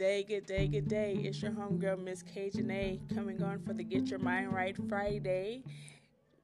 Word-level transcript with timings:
day, 0.00 0.22
good 0.26 0.46
day, 0.46 0.66
good 0.66 0.88
day. 0.88 1.12
It's 1.24 1.42
your 1.42 1.50
homegirl, 1.50 2.02
Miss 2.02 2.24
A, 2.34 2.98
coming 3.14 3.42
on 3.42 3.60
for 3.60 3.74
the 3.74 3.84
Get 3.84 4.06
Your 4.06 4.18
Mind 4.18 4.50
Right 4.50 4.74
Friday, 4.88 5.62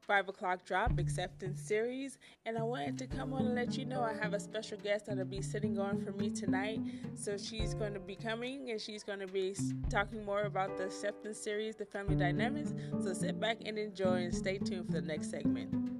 5 0.06 0.28
o'clock 0.28 0.66
drop 0.66 0.98
acceptance 0.98 1.62
series. 1.62 2.18
And 2.44 2.58
I 2.58 2.62
wanted 2.62 2.98
to 2.98 3.06
come 3.06 3.32
on 3.32 3.46
and 3.46 3.54
let 3.54 3.78
you 3.78 3.86
know 3.86 4.02
I 4.02 4.12
have 4.12 4.34
a 4.34 4.40
special 4.40 4.76
guest 4.76 5.06
that'll 5.06 5.24
be 5.24 5.40
sitting 5.40 5.78
on 5.78 6.04
for 6.04 6.12
me 6.12 6.28
tonight. 6.28 6.80
So 7.14 7.38
she's 7.38 7.72
going 7.72 7.94
to 7.94 7.98
be 7.98 8.14
coming 8.14 8.72
and 8.72 8.78
she's 8.78 9.02
going 9.02 9.20
to 9.20 9.26
be 9.26 9.56
talking 9.88 10.22
more 10.22 10.42
about 10.42 10.76
the 10.76 10.84
acceptance 10.84 11.38
series, 11.38 11.76
the 11.76 11.86
family 11.86 12.14
dynamics. 12.14 12.74
So 13.02 13.14
sit 13.14 13.40
back 13.40 13.56
and 13.64 13.78
enjoy 13.78 14.16
and 14.16 14.34
stay 14.34 14.58
tuned 14.58 14.84
for 14.84 15.00
the 15.00 15.00
next 15.00 15.30
segment. 15.30 15.95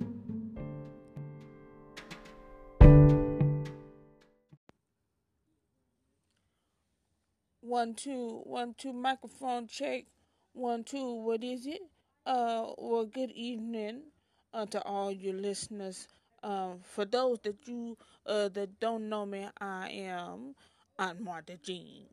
One 7.77 7.93
two 7.93 8.41
one 8.45 8.75
two 8.79 8.95
microphone 8.95 9.67
check. 9.67 10.05
One 10.55 10.83
two. 10.83 11.13
What 11.27 11.45
is 11.45 11.67
it? 11.67 11.83
Uh, 12.25 12.73
well, 12.79 13.05
good 13.05 13.31
evening 13.33 14.01
uh, 14.55 14.65
to 14.73 14.83
all 14.85 15.13
your 15.13 15.35
listeners. 15.35 16.09
Um, 16.43 16.79
for 16.83 17.05
those 17.05 17.39
that 17.41 17.69
you 17.69 17.99
uh 18.25 18.49
that 18.49 18.81
don't 18.81 19.11
know 19.11 19.27
me, 19.27 19.47
I 19.61 19.91
am 19.91 20.55
Aunt 20.99 21.21
Martha 21.21 21.59
Jean. 21.63 22.07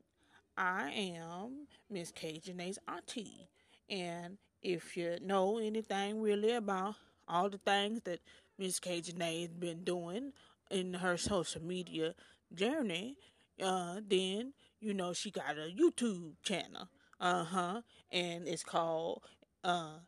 I 0.57 0.91
am 0.91 1.67
Miss 1.89 2.11
A's 2.21 2.79
auntie, 2.85 3.47
and 3.89 4.37
if 4.61 4.97
you 4.97 5.17
know 5.21 5.59
anything 5.59 6.21
really 6.21 6.51
about 6.51 6.95
all 7.25 7.49
the 7.49 7.57
things 7.57 8.01
that 8.03 8.19
Miss 8.59 8.81
Cajun 8.81 9.21
A 9.21 9.43
has 9.43 9.51
been 9.51 9.85
doing 9.85 10.33
in 10.69 10.95
her 10.95 11.15
social 11.15 11.63
media 11.63 12.15
journey, 12.53 13.15
uh, 13.61 14.01
then 14.05 14.51
you 14.83 14.93
know, 14.93 15.13
she 15.13 15.31
got 15.31 15.57
a 15.57 15.73
YouTube 15.73 16.33
channel. 16.43 16.89
Uh 17.19 17.43
huh. 17.43 17.81
And 18.11 18.47
it's 18.47 18.63
called 18.63 19.23
uh 19.63 19.99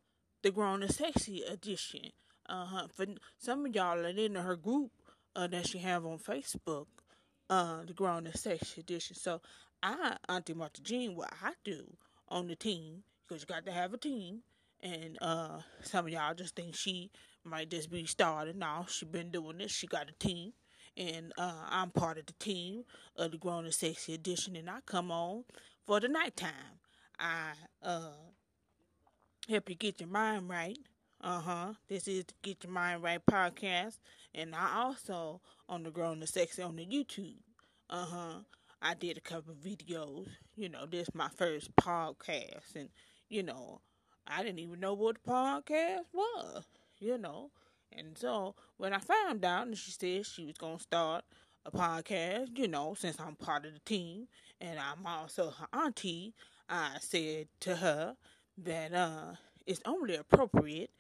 the 0.44 0.52
Grown 0.52 0.84
and 0.84 0.94
Sexy 0.94 1.42
Edition. 1.42 2.12
Uh 2.48 2.66
huh. 2.66 2.88
For 2.94 3.06
some 3.38 3.66
of 3.66 3.76
y'all 3.76 4.02
that 4.02 4.17
in 4.20 4.36
her 4.36 4.56
group 4.56 4.92
uh, 5.36 5.48
that 5.48 5.67
she 5.67 5.80
have 5.80 6.06
on 6.06 6.20
Facebook, 6.20 6.88
uh, 7.50 7.84
the 7.86 7.94
Grown 7.94 8.26
and 8.26 8.36
Sexy 8.36 8.82
Edition. 8.82 9.16
So 9.16 9.42
I, 9.82 10.17
Auntie 10.30 10.54
Martha 10.54 10.82
Jean, 10.82 11.16
what 11.16 11.34
I 11.42 11.54
do 11.64 11.98
on 12.30 12.48
the 12.48 12.56
team, 12.56 13.04
because 13.28 13.44
you 13.44 13.48
got 13.48 13.66
to 13.66 13.72
have 13.72 13.94
a 13.94 13.98
team. 13.98 14.42
And 14.82 15.17
uh, 15.22 15.62
some 15.82 16.06
of 16.06 16.12
y'all 16.12 16.34
just 16.36 16.56
think 16.56 16.76
she 16.76 17.12
might 17.44 17.72
just 17.72 17.89
be 17.89 18.06
starting. 18.06 18.60
No, 18.60 18.86
she 18.88 19.06
been 19.06 19.32
doing 19.32 19.58
this. 19.58 19.72
She 19.72 19.88
got 19.88 20.10
a 20.10 20.14
team 20.14 20.54
and 20.98 21.34
uh, 21.38 21.66
I'm 21.70 21.90
part 21.92 22.18
of 22.18 22.26
the 22.26 22.34
team 22.34 22.84
of 23.16 23.32
the 23.32 23.38
Grown 23.38 23.66
and 23.66 23.74
Sexy 23.74 24.14
Edition, 24.14 24.56
and 24.56 24.70
I 24.70 24.80
come 24.86 25.12
on 25.12 25.44
for 25.86 26.00
the 26.00 26.08
nighttime. 26.08 26.80
I 27.20 27.52
uh, 27.84 28.12
help 29.50 29.70
you 29.70 29.76
get 29.76 30.00
your 30.00 30.10
mind 30.10 30.50
right. 30.50 30.78
Uh 31.22 31.40
huh. 31.40 31.73
This 31.88 32.08
is 32.08 32.26
the 32.26 32.34
Get 32.44 32.64
Your 32.64 32.73
Mind 32.73 33.02
Right 33.02 33.26
podcast, 33.26 33.98
and 34.34 34.54
I 34.54 34.76
also 34.84 35.42
on 35.68 35.84
the 35.84 35.92
Grown 35.92 36.20
and 36.20 36.30
Sexy 36.30 36.62
on 36.62 36.76
the 36.76 36.86
YouTube. 36.86 37.38
Uh 37.90 38.06
huh. 38.06 38.40
I 38.82 38.94
did 38.94 39.18
a 39.18 39.22
couple 39.22 39.56
videos. 39.56 40.28
You 40.56 40.70
know, 40.70 40.86
this 40.86 41.08
is 41.08 41.16
my 41.16 41.30
first 41.30 41.76
podcast, 41.76 42.76
and 42.76 42.90
you 43.30 43.44
know, 43.44 43.82
I 44.28 44.44
didn't 44.44 44.60
even 44.60 44.80
know 44.80 44.94
what 44.94 45.16
the 45.23 45.32
podcast 45.32 46.06
was. 46.14 46.66
You 47.00 47.18
know, 47.18 47.52
and 47.91 48.17
so 48.17 48.55
when 48.78 48.94
I 48.94 49.00
found 49.00 49.44
out 49.45 49.67
and 49.67 49.77
she 49.77 49.92
said 49.92 50.26
she 50.26 50.45
was 50.45 50.58
to 50.58 50.77
start 50.80 51.23
a 51.65 51.71
podcast, 51.71 52.58
you 52.58 52.67
know, 52.67 52.93
since 52.93 53.20
I'm 53.20 53.36
part 53.36 53.65
of 53.65 53.73
the 53.73 53.80
team 53.80 54.27
and 54.61 54.80
I'm 54.80 55.05
also 55.05 55.52
her 55.52 55.67
auntie, 55.73 56.33
I 56.70 56.98
said 56.99 57.48
to 57.61 57.76
her 57.77 58.15
that 58.58 58.93
uh, 58.93 59.33
it's 59.65 59.82
only 59.86 60.15
appropriate, 60.15 60.92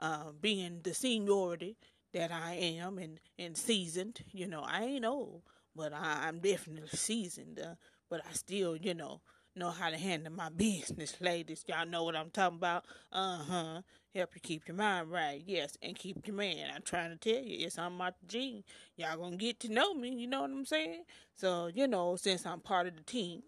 uh, 0.00 0.32
being 0.40 0.80
the 0.82 0.94
seniority 0.94 1.76
that 2.12 2.30
I 2.32 2.54
am 2.54 2.98
and, 2.98 3.20
and 3.38 3.56
seasoned. 3.56 4.20
You 4.32 4.46
know, 4.46 4.62
I 4.66 4.84
ain't 4.84 5.04
old, 5.04 5.42
but 5.74 5.92
I, 5.92 6.28
am 6.28 6.38
definitely 6.38 6.88
seasoned. 6.88 7.60
Uh, 7.60 7.74
but 8.08 8.20
I 8.28 8.32
still, 8.32 8.76
you 8.76 8.94
know, 8.94 9.20
know 9.56 9.70
how 9.70 9.90
to 9.90 9.96
handle 9.96 10.32
my 10.32 10.48
business, 10.48 11.14
ladies. 11.20 11.64
Y'all 11.68 11.86
know 11.86 12.04
what 12.04 12.16
I'm 12.16 12.30
talking 12.30 12.58
about. 12.58 12.84
Uh 13.12 13.38
huh. 13.38 13.80
Help 14.14 14.30
you 14.34 14.40
keep 14.40 14.68
your 14.68 14.76
mind 14.76 15.10
right, 15.10 15.42
yes, 15.44 15.76
and 15.82 15.96
keep 15.96 16.26
your 16.26 16.36
man. 16.36 16.68
I'm 16.74 16.82
trying 16.82 17.10
to 17.10 17.16
tell 17.16 17.42
you, 17.42 17.66
it's 17.66 17.78
on 17.78 17.94
my 17.94 18.12
gene. 18.28 18.62
Y'all 18.96 19.16
gonna 19.16 19.36
get 19.36 19.58
to 19.60 19.68
know 19.72 19.92
me, 19.94 20.10
you 20.10 20.28
know 20.28 20.42
what 20.42 20.50
I'm 20.50 20.64
saying? 20.64 21.02
So, 21.34 21.68
you 21.74 21.88
know, 21.88 22.14
since 22.14 22.46
I'm 22.46 22.60
part 22.60 22.86
of 22.86 22.96
the 22.96 23.02
team, 23.02 23.42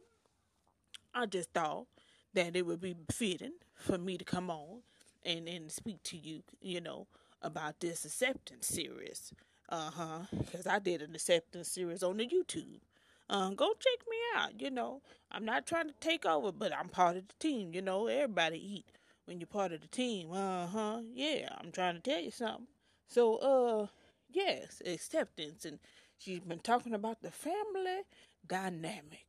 I 1.15 1.27
just 1.27 1.53
thought 1.53 1.87
that 2.35 2.57
it 2.57 2.67
would 2.67 2.81
be 2.81 2.97
fitting 3.11 3.55
for 3.75 3.97
me 3.99 4.19
to 4.19 4.25
come 4.25 4.51
on 4.51 4.81
and, 5.25 5.49
and 5.49 5.71
speak 5.71 6.03
to 6.05 6.17
you, 6.17 6.43
you 6.61 6.81
know, 6.81 7.07
about 7.43 7.81
this 7.81 8.05
acceptance 8.05 8.67
series. 8.67 9.33
Uh 9.69 9.91
huh. 9.91 10.19
Because 10.37 10.67
I 10.67 10.79
did 10.79 11.03
an 11.03 11.15
acceptance 11.15 11.69
series 11.69 12.03
on 12.03 12.17
the 12.19 12.27
YouTube. 12.27 12.81
Um, 13.29 13.55
go 13.55 13.73
check 13.75 14.07
me 14.09 14.17
out. 14.37 14.61
You 14.61 14.71
know, 14.71 15.03
I'm 15.31 15.45
not 15.45 15.67
trying 15.67 15.89
to 15.89 15.95
take 16.01 16.25
over, 16.27 16.53
but 16.53 16.73
I'm 16.73 16.89
part 16.89 17.17
of 17.17 17.29
the 17.29 17.35
team. 17.39 17.73
You 17.73 17.83
know, 17.83 18.07
everybody 18.07 18.59
eat 18.59 18.87
when 19.25 19.41
you're 19.41 19.47
part 19.47 19.73
of 19.73 19.81
the 19.81 19.89
team. 19.89 20.33
Uh 20.33 20.67
huh. 20.67 21.01
Yeah, 21.13 21.49
I'm 21.59 21.73
trying 21.73 21.95
to 21.97 22.01
tell 22.01 22.21
you 22.21 22.31
something. 22.31 22.67
So, 23.09 23.37
uh, 23.37 23.87
yes, 24.29 24.83
acceptance. 24.85 25.65
And 25.65 25.79
she's 26.19 26.41
been 26.41 26.61
talking 26.61 26.95
about 26.95 27.23
the 27.23 27.31
family 27.31 28.03
dynamic. 28.47 29.27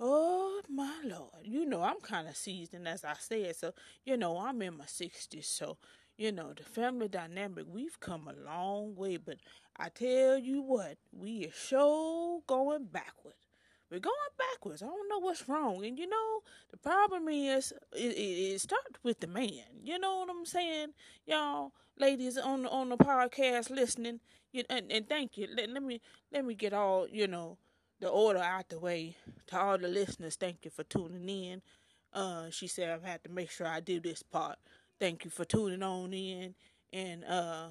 Oh 0.00 0.60
my 0.68 1.00
lord. 1.04 1.44
You 1.44 1.64
know, 1.64 1.82
I'm 1.82 2.00
kind 2.00 2.28
of 2.28 2.36
seasoned, 2.36 2.86
as 2.88 3.04
I 3.04 3.14
said. 3.18 3.56
So, 3.56 3.72
you 4.04 4.16
know, 4.16 4.38
I'm 4.38 4.60
in 4.62 4.76
my 4.76 4.86
60s. 4.86 5.48
So, 5.48 5.78
you 6.18 6.32
know, 6.32 6.52
the 6.52 6.62
family 6.64 7.08
dynamic, 7.08 7.64
we've 7.68 7.98
come 8.00 8.28
a 8.28 8.34
long 8.44 8.94
way. 8.96 9.16
But 9.16 9.38
I 9.76 9.88
tell 9.88 10.38
you 10.38 10.62
what, 10.62 10.96
we 11.12 11.46
are 11.46 11.52
so 11.52 12.42
going 12.46 12.84
backward. 12.84 13.34
We're 13.90 14.00
going 14.00 14.14
backwards. 14.38 14.82
I 14.82 14.86
don't 14.86 15.08
know 15.08 15.18
what's 15.18 15.48
wrong. 15.48 15.84
And 15.84 15.98
you 15.98 16.08
know, 16.08 16.40
the 16.70 16.78
problem 16.78 17.28
is 17.28 17.72
it, 17.94 18.12
it, 18.16 18.54
it 18.54 18.60
starts 18.60 18.98
with 19.02 19.20
the 19.20 19.26
man. 19.26 19.64
You 19.82 19.98
know 19.98 20.18
what 20.20 20.30
I'm 20.30 20.46
saying, 20.46 20.88
y'all, 21.26 21.72
ladies 21.98 22.38
on 22.38 22.64
on 22.66 22.88
the 22.88 22.96
podcast 22.96 23.70
listening. 23.70 24.20
You, 24.52 24.64
and, 24.70 24.90
and 24.90 25.08
thank 25.08 25.36
you. 25.36 25.46
Let, 25.54 25.70
let 25.70 25.82
me 25.82 26.00
let 26.32 26.44
me 26.44 26.54
get 26.54 26.72
all 26.72 27.06
you 27.08 27.26
know 27.26 27.58
the 28.00 28.08
order 28.08 28.40
out 28.40 28.70
the 28.70 28.78
way 28.78 29.16
to 29.48 29.58
all 29.58 29.78
the 29.78 29.88
listeners. 29.88 30.36
Thank 30.36 30.64
you 30.64 30.70
for 30.70 30.84
tuning 30.84 31.28
in. 31.28 31.62
Uh, 32.12 32.50
she 32.50 32.66
said 32.66 32.90
I've 32.90 33.04
had 33.04 33.22
to 33.24 33.30
make 33.30 33.50
sure 33.50 33.66
I 33.66 33.80
do 33.80 34.00
this 34.00 34.22
part. 34.22 34.58
Thank 34.98 35.24
you 35.24 35.30
for 35.30 35.44
tuning 35.44 35.82
on 35.82 36.12
in, 36.14 36.54
and 36.92 37.24
uh, 37.24 37.68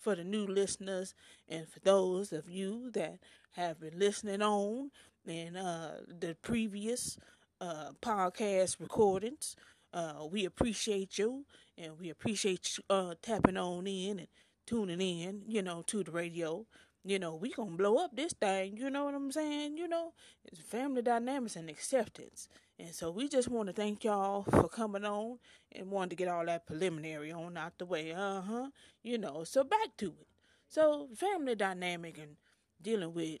for 0.00 0.14
the 0.16 0.24
new 0.24 0.46
listeners, 0.46 1.14
and 1.48 1.68
for 1.68 1.80
those 1.80 2.32
of 2.32 2.48
you 2.50 2.90
that 2.92 3.18
have 3.52 3.80
been 3.80 3.98
listening 3.98 4.42
on 4.42 4.90
and 5.26 5.56
uh, 5.56 5.90
the 6.08 6.36
previous 6.42 7.18
uh, 7.60 7.90
podcast 8.00 8.80
recordings. 8.80 9.56
Uh, 9.92 10.26
we 10.30 10.44
appreciate 10.44 11.18
you, 11.18 11.44
and 11.76 11.98
we 11.98 12.10
appreciate 12.10 12.78
you, 12.78 12.84
uh, 12.88 13.14
tapping 13.22 13.56
on 13.56 13.86
in 13.86 14.20
and 14.20 14.28
tuning 14.66 15.00
in, 15.00 15.42
you 15.48 15.62
know, 15.62 15.82
to 15.86 16.04
the 16.04 16.10
radio. 16.10 16.64
You 17.04 17.18
know, 17.18 17.34
we 17.34 17.50
gonna 17.50 17.76
blow 17.76 17.96
up 17.98 18.14
this 18.14 18.32
thing. 18.34 18.76
You 18.76 18.90
know 18.90 19.04
what 19.06 19.14
I'm 19.14 19.32
saying? 19.32 19.76
You 19.78 19.88
know, 19.88 20.12
it's 20.44 20.60
family 20.60 21.02
dynamics 21.02 21.56
and 21.56 21.68
acceptance. 21.70 22.48
And 22.80 22.94
so 22.94 23.10
we 23.10 23.28
just 23.28 23.48
want 23.48 23.68
to 23.68 23.74
thank 23.74 24.04
y'all 24.04 24.44
for 24.44 24.68
coming 24.68 25.04
on 25.04 25.38
and 25.72 25.90
wanted 25.90 26.10
to 26.10 26.16
get 26.16 26.28
all 26.28 26.46
that 26.46 26.66
preliminary 26.66 27.30
on 27.32 27.56
out 27.56 27.78
the 27.78 27.84
way. 27.86 28.12
Uh 28.12 28.40
huh. 28.40 28.70
You 29.02 29.18
know, 29.18 29.44
so 29.44 29.64
back 29.64 29.96
to 29.98 30.06
it. 30.06 30.28
So 30.68 31.08
family 31.16 31.54
dynamic 31.54 32.18
and 32.18 32.36
dealing 32.82 33.14
with 33.14 33.40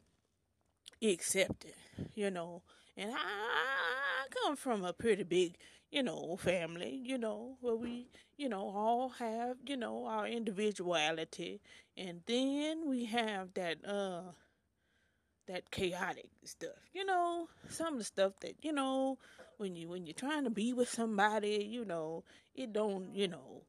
accepted, 1.02 1.74
you 2.14 2.30
know. 2.30 2.62
And 2.96 3.10
I, 3.12 3.16
I 3.16 4.26
come 4.42 4.56
from 4.56 4.84
a 4.84 4.92
pretty 4.92 5.22
big, 5.22 5.56
you 5.90 6.02
know, 6.02 6.36
family, 6.36 7.00
you 7.02 7.18
know, 7.18 7.56
where 7.60 7.74
we, 7.76 8.08
you 8.36 8.48
know, 8.48 8.60
all 8.68 9.10
have, 9.18 9.56
you 9.66 9.76
know, 9.76 10.06
our 10.06 10.26
individuality. 10.26 11.60
And 11.96 12.20
then 12.26 12.88
we 12.88 13.06
have 13.06 13.54
that, 13.54 13.78
uh, 13.86 14.32
that 15.46 15.70
chaotic 15.70 16.28
stuff. 16.44 16.76
You 16.92 17.04
know, 17.04 17.48
some 17.68 17.94
of 17.94 17.98
the 17.98 18.04
stuff 18.04 18.32
that, 18.40 18.54
you 18.62 18.72
know, 18.72 19.18
when 19.58 19.76
you 19.76 19.88
when 19.88 20.06
you're 20.06 20.14
trying 20.14 20.44
to 20.44 20.50
be 20.50 20.72
with 20.72 20.88
somebody, 20.88 21.66
you 21.70 21.84
know, 21.84 22.24
it 22.54 22.72
don't, 22.72 23.14
you 23.14 23.28
know, 23.28 23.62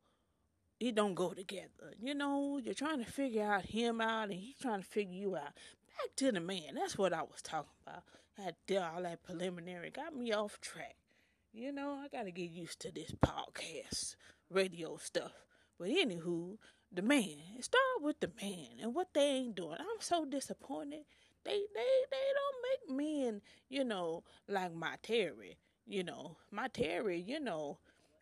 it 0.79 0.95
don't 0.95 1.15
go 1.15 1.33
together. 1.33 1.93
You 1.99 2.13
know, 2.13 2.57
you're 2.57 2.73
trying 2.73 3.03
to 3.03 3.11
figure 3.11 3.43
out 3.43 3.65
him 3.65 4.01
out 4.01 4.29
and 4.29 4.33
he's 4.33 4.57
trying 4.61 4.81
to 4.81 4.87
figure 4.87 5.13
you 5.13 5.35
out 5.35 5.53
back 5.53 6.15
to 6.17 6.31
the 6.31 6.39
man. 6.39 6.75
That's 6.75 6.97
what 6.97 7.13
I 7.13 7.21
was 7.21 7.41
talking 7.41 7.71
about. 7.85 8.03
I 8.37 8.43
had 8.43 8.55
all 8.77 9.03
that 9.03 9.23
preliminary, 9.23 9.89
got 9.89 10.15
me 10.15 10.31
off 10.33 10.59
track. 10.61 10.95
You 11.53 11.71
know, 11.71 11.99
I 12.03 12.07
got 12.07 12.23
to 12.23 12.31
get 12.31 12.49
used 12.49 12.79
to 12.81 12.91
this 12.91 13.11
podcast, 13.11 14.15
radio 14.49 14.95
stuff. 14.97 15.33
But 15.77 15.89
anywho, 15.89 16.57
the 16.91 17.01
man. 17.01 17.61
Start 17.61 18.01
with 18.01 18.19
the 18.19 18.31
man 18.41 18.79
and 18.81 18.93
what 18.93 19.13
they 19.13 19.21
ain't 19.21 19.55
doing. 19.55 19.77
I'm 19.79 19.99
so 19.99 20.25
disappointed 20.25 21.05
They 21.43 21.59
they 21.73 22.05
they 22.11 22.27
don't 22.39 22.97
make 22.97 22.97
men, 23.05 23.41
you 23.69 23.83
know, 23.83 24.23
like 24.47 24.73
my 24.73 24.97
Terry. 25.01 25.57
You 25.85 26.03
know, 26.03 26.37
my 26.51 26.67
Terry, 26.67 27.19
you 27.19 27.39
know, 27.39 27.79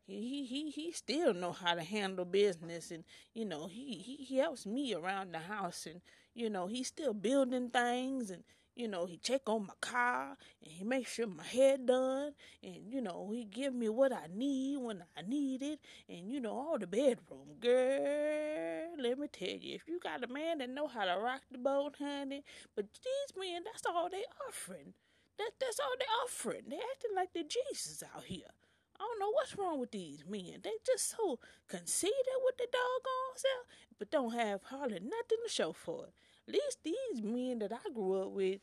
he 0.07 0.45
he 0.45 0.69
he 0.71 0.91
still 0.91 1.33
know 1.33 1.51
how 1.51 1.75
to 1.75 1.83
handle 1.83 2.25
business 2.25 2.91
and 2.91 3.03
you 3.33 3.45
know 3.45 3.67
he 3.67 3.95
he, 3.97 4.15
he 4.17 4.37
helps 4.37 4.65
me 4.65 4.93
around 4.93 5.33
the 5.33 5.39
house 5.39 5.85
and 5.85 6.01
you 6.33 6.49
know 6.49 6.67
he's 6.67 6.87
still 6.87 7.13
building 7.13 7.69
things 7.69 8.31
and 8.31 8.43
you 8.79 8.87
know, 8.87 9.05
he 9.05 9.17
check 9.17 9.41
on 9.47 9.67
my 9.67 9.73
car 9.81 10.37
and 10.63 10.71
he 10.71 10.85
make 10.85 11.05
sure 11.05 11.27
my 11.27 11.43
hair 11.43 11.77
done 11.77 12.31
and 12.63 12.77
you 12.87 13.01
know, 13.01 13.29
he 13.33 13.43
give 13.43 13.73
me 13.73 13.89
what 13.89 14.13
I 14.13 14.27
need 14.33 14.77
when 14.77 15.03
I 15.17 15.21
need 15.21 15.61
it 15.61 15.79
and 16.07 16.31
you 16.31 16.39
know, 16.39 16.51
all 16.51 16.79
the 16.79 16.87
bedroom. 16.87 17.59
Girl, 17.59 18.95
let 18.97 19.19
me 19.19 19.27
tell 19.27 19.49
you, 19.49 19.75
if 19.75 19.81
you 19.85 19.99
got 19.99 20.23
a 20.23 20.27
man 20.27 20.59
that 20.59 20.69
know 20.69 20.87
how 20.87 21.03
to 21.03 21.19
rock 21.19 21.41
the 21.51 21.57
boat, 21.57 21.95
honey, 21.99 22.45
but 22.73 22.85
these 22.93 23.37
men, 23.37 23.63
that's 23.65 23.85
all 23.85 24.07
they 24.09 24.23
offering. 24.47 24.93
That 25.37 25.51
that's 25.59 25.79
all 25.81 25.95
they 25.99 26.05
offering. 26.23 26.63
They 26.69 26.77
acting 26.77 27.15
like 27.17 27.33
the 27.33 27.43
Jesus 27.43 28.01
out 28.15 28.23
here. 28.23 28.47
I 28.95 29.03
don't 29.03 29.19
know 29.19 29.31
what's 29.31 29.57
wrong 29.57 29.79
with 29.79 29.91
these 29.91 30.23
men. 30.25 30.59
They 30.63 30.71
just 30.85 31.17
so 31.17 31.39
conceited 31.67 32.39
with 32.45 32.57
the 32.57 32.67
doggone 32.71 33.35
self, 33.35 33.65
but 33.97 34.11
don't 34.11 34.33
have 34.33 34.63
hardly 34.63 34.99
nothing 34.99 35.39
to 35.45 35.49
show 35.49 35.73
for 35.73 36.05
it. 36.05 36.13
At 36.49 36.55
least 36.55 36.79
these 36.83 37.21
men 37.21 37.59
that 37.59 37.71
I 37.71 37.93
grew 37.93 38.23
up 38.23 38.31
with, 38.31 38.59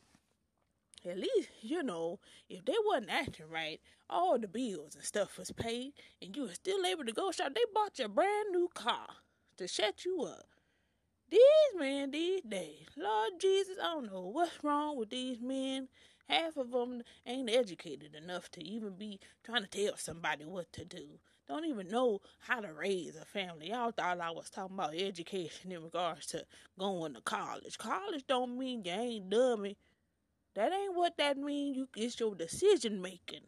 at 1.05 1.17
least, 1.17 1.47
you 1.61 1.81
know, 1.81 2.19
if 2.49 2.65
they 2.65 2.73
wasn't 2.85 3.11
acting 3.11 3.49
right, 3.49 3.79
all 4.09 4.37
the 4.37 4.49
bills 4.49 4.93
and 4.95 5.05
stuff 5.05 5.37
was 5.37 5.53
paid, 5.53 5.93
and 6.21 6.35
you 6.35 6.43
were 6.43 6.53
still 6.53 6.85
able 6.85 7.05
to 7.05 7.13
go 7.13 7.31
shop. 7.31 7.53
They 7.55 7.61
bought 7.73 7.97
you 7.97 8.03
a 8.03 8.09
brand 8.09 8.47
new 8.51 8.67
car 8.73 9.07
to 9.55 9.69
shut 9.69 10.03
you 10.03 10.23
up. 10.23 10.47
These 11.29 11.79
men 11.79 12.11
these 12.11 12.41
days, 12.41 12.87
Lord 12.97 13.31
Jesus, 13.39 13.77
I 13.81 13.93
don't 13.93 14.11
know 14.11 14.31
what's 14.33 14.61
wrong 14.65 14.97
with 14.97 15.09
these 15.09 15.39
men. 15.39 15.87
Half 16.27 16.57
of 16.57 16.71
them 16.71 17.03
ain't 17.25 17.49
educated 17.49 18.15
enough 18.15 18.51
to 18.51 18.63
even 18.65 18.97
be 18.97 19.21
trying 19.45 19.63
to 19.63 19.69
tell 19.69 19.95
somebody 19.95 20.43
what 20.43 20.73
to 20.73 20.83
do. 20.83 21.19
Don't 21.47 21.65
even 21.65 21.87
know 21.87 22.19
how 22.39 22.59
to 22.59 22.73
raise 22.73 23.15
a 23.15 23.23
family. 23.23 23.69
Y'all 23.69 23.91
thought 23.91 24.19
I 24.19 24.31
was 24.31 24.49
talking 24.49 24.75
about 24.75 24.95
education 24.95 25.71
in 25.71 25.81
regards 25.81 26.25
to 26.27 26.45
going 26.77 27.13
to 27.13 27.21
college. 27.21 27.77
College 27.77 28.25
don't 28.27 28.57
mean 28.57 28.83
you 28.83 28.91
ain't 28.91 29.29
dummy. 29.29 29.77
That 30.55 30.73
ain't 30.73 30.95
what 30.95 31.17
that 31.17 31.37
means. 31.37 31.77
You, 31.77 31.87
it's 31.95 32.19
your 32.19 32.35
decision 32.35 33.01
making. 33.01 33.45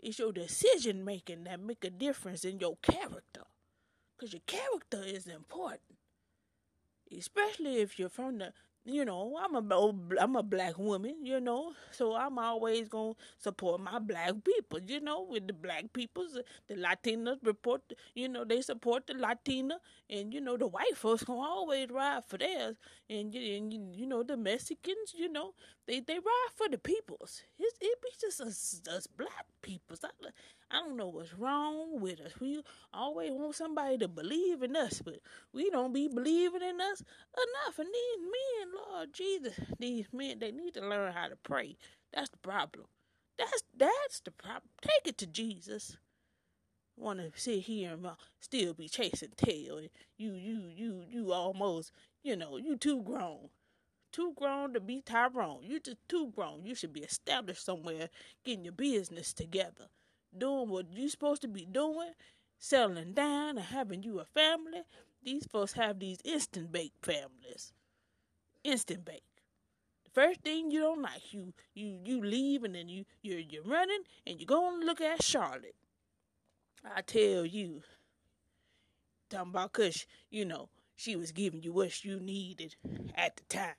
It's 0.00 0.18
your 0.18 0.32
decision 0.32 1.04
making 1.04 1.44
that 1.44 1.60
make 1.60 1.84
a 1.84 1.90
difference 1.90 2.44
in 2.44 2.60
your 2.60 2.76
character. 2.80 3.42
Cause 4.18 4.32
your 4.32 4.42
character 4.46 5.02
is 5.04 5.26
important. 5.26 5.98
Especially 7.16 7.76
if 7.76 7.98
you're 7.98 8.08
from 8.08 8.38
the 8.38 8.52
you 8.88 9.04
know, 9.04 9.38
I'm 9.42 9.54
a 9.54 9.92
I'm 10.20 10.36
a 10.36 10.42
black 10.42 10.78
woman, 10.78 11.16
you 11.24 11.40
know, 11.40 11.72
so 11.90 12.14
I'm 12.14 12.38
always 12.38 12.88
gonna 12.88 13.14
support 13.38 13.80
my 13.80 13.98
black 13.98 14.32
people, 14.44 14.80
you 14.80 15.00
know, 15.00 15.22
with 15.28 15.46
the 15.46 15.52
black 15.52 15.92
peoples, 15.92 16.38
the 16.68 16.74
Latinos 16.74 17.36
report, 17.44 17.82
you 18.14 18.28
know, 18.28 18.44
they 18.44 18.62
support 18.62 19.06
the 19.06 19.14
Latina, 19.14 19.78
and 20.08 20.32
you 20.32 20.40
know, 20.40 20.56
the 20.56 20.66
white 20.66 20.96
folks 20.96 21.22
gonna 21.24 21.40
always 21.40 21.88
ride 21.90 22.24
for 22.26 22.38
theirs, 22.38 22.76
and 23.10 23.34
and 23.34 23.94
you 23.94 24.06
know, 24.06 24.22
the 24.22 24.36
Mexicans, 24.36 25.14
you 25.14 25.28
know, 25.30 25.52
they 25.86 26.00
they 26.00 26.14
ride 26.14 26.52
for 26.56 26.68
the 26.68 26.78
peoples. 26.78 27.42
It's, 27.58 27.76
it 27.80 28.00
be 28.02 28.08
just 28.20 28.40
us, 28.40 28.80
us 28.90 29.06
black 29.06 29.46
peoples. 29.62 30.00
I, 30.04 30.08
I 30.70 30.80
don't 30.80 30.98
know 30.98 31.08
what's 31.08 31.32
wrong 31.32 31.98
with 32.00 32.20
us. 32.20 32.32
We 32.40 32.62
always 32.92 33.32
want 33.32 33.54
somebody 33.54 33.96
to 33.98 34.08
believe 34.08 34.62
in 34.62 34.76
us, 34.76 35.00
but 35.02 35.20
we 35.52 35.70
don't 35.70 35.94
be 35.94 36.08
believing 36.08 36.60
in 36.60 36.78
us 36.80 37.02
enough. 37.02 37.78
And 37.78 37.88
these 37.88 38.20
men, 38.22 38.68
Lord 38.74 39.12
Jesus, 39.14 39.58
these 39.78 40.06
men, 40.12 40.38
they 40.38 40.50
need 40.50 40.74
to 40.74 40.86
learn 40.86 41.12
how 41.14 41.28
to 41.28 41.36
pray. 41.36 41.78
That's 42.12 42.28
the 42.28 42.36
problem. 42.38 42.84
That's 43.38 43.62
that's 43.74 44.20
the 44.20 44.30
problem. 44.30 44.68
Take 44.82 45.06
it 45.06 45.18
to 45.18 45.26
Jesus. 45.26 45.96
Want 46.96 47.20
to 47.20 47.30
sit 47.40 47.60
here 47.60 47.92
and 47.92 48.06
still 48.40 48.74
be 48.74 48.88
chasing 48.88 49.32
tail? 49.36 49.80
You 50.18 50.34
you 50.34 50.64
you 50.74 51.04
you 51.08 51.32
almost 51.32 51.92
you 52.22 52.36
know 52.36 52.58
you 52.58 52.76
too 52.76 53.02
grown 53.02 53.48
too 54.10 54.32
grown 54.36 54.72
to 54.72 54.80
be 54.80 55.02
Tyrone. 55.02 55.60
You 55.62 55.80
just 55.80 55.98
too 56.08 56.32
grown. 56.34 56.64
You 56.64 56.74
should 56.74 56.94
be 56.94 57.02
established 57.02 57.64
somewhere, 57.64 58.08
getting 58.42 58.64
your 58.64 58.72
business 58.72 59.34
together 59.34 59.88
doing 60.38 60.68
what 60.68 60.92
you 60.92 61.08
supposed 61.08 61.42
to 61.42 61.48
be 61.48 61.64
doing, 61.66 62.12
settling 62.58 63.12
down 63.14 63.58
and 63.58 63.66
having 63.66 64.02
you 64.02 64.20
a 64.20 64.24
family. 64.24 64.82
These 65.22 65.46
folks 65.46 65.72
have 65.74 65.98
these 65.98 66.20
instant 66.24 66.72
bake 66.72 66.94
families. 67.02 67.72
Instant 68.64 69.04
bake. 69.04 69.24
The 70.04 70.10
first 70.10 70.40
thing 70.40 70.70
you 70.70 70.80
don't 70.80 71.02
like, 71.02 71.32
you 71.32 71.52
you 71.74 71.98
you 72.04 72.22
leave 72.22 72.64
and 72.64 72.74
then 72.74 72.88
you 72.88 73.04
you're 73.22 73.38
you're 73.40 73.62
running 73.62 74.02
and 74.26 74.38
you're 74.40 74.46
go 74.46 74.68
and 74.72 74.84
look 74.84 75.00
at 75.00 75.22
Charlotte. 75.22 75.76
I 76.84 77.02
tell 77.02 77.44
you, 77.44 77.82
talking 79.30 79.50
about 79.50 79.72
cause 79.72 80.06
you 80.30 80.44
know 80.44 80.68
she 80.96 81.16
was 81.16 81.32
giving 81.32 81.62
you 81.62 81.72
what 81.72 82.04
you 82.04 82.18
needed 82.20 82.76
at 83.14 83.36
the 83.36 83.44
time. 83.44 83.74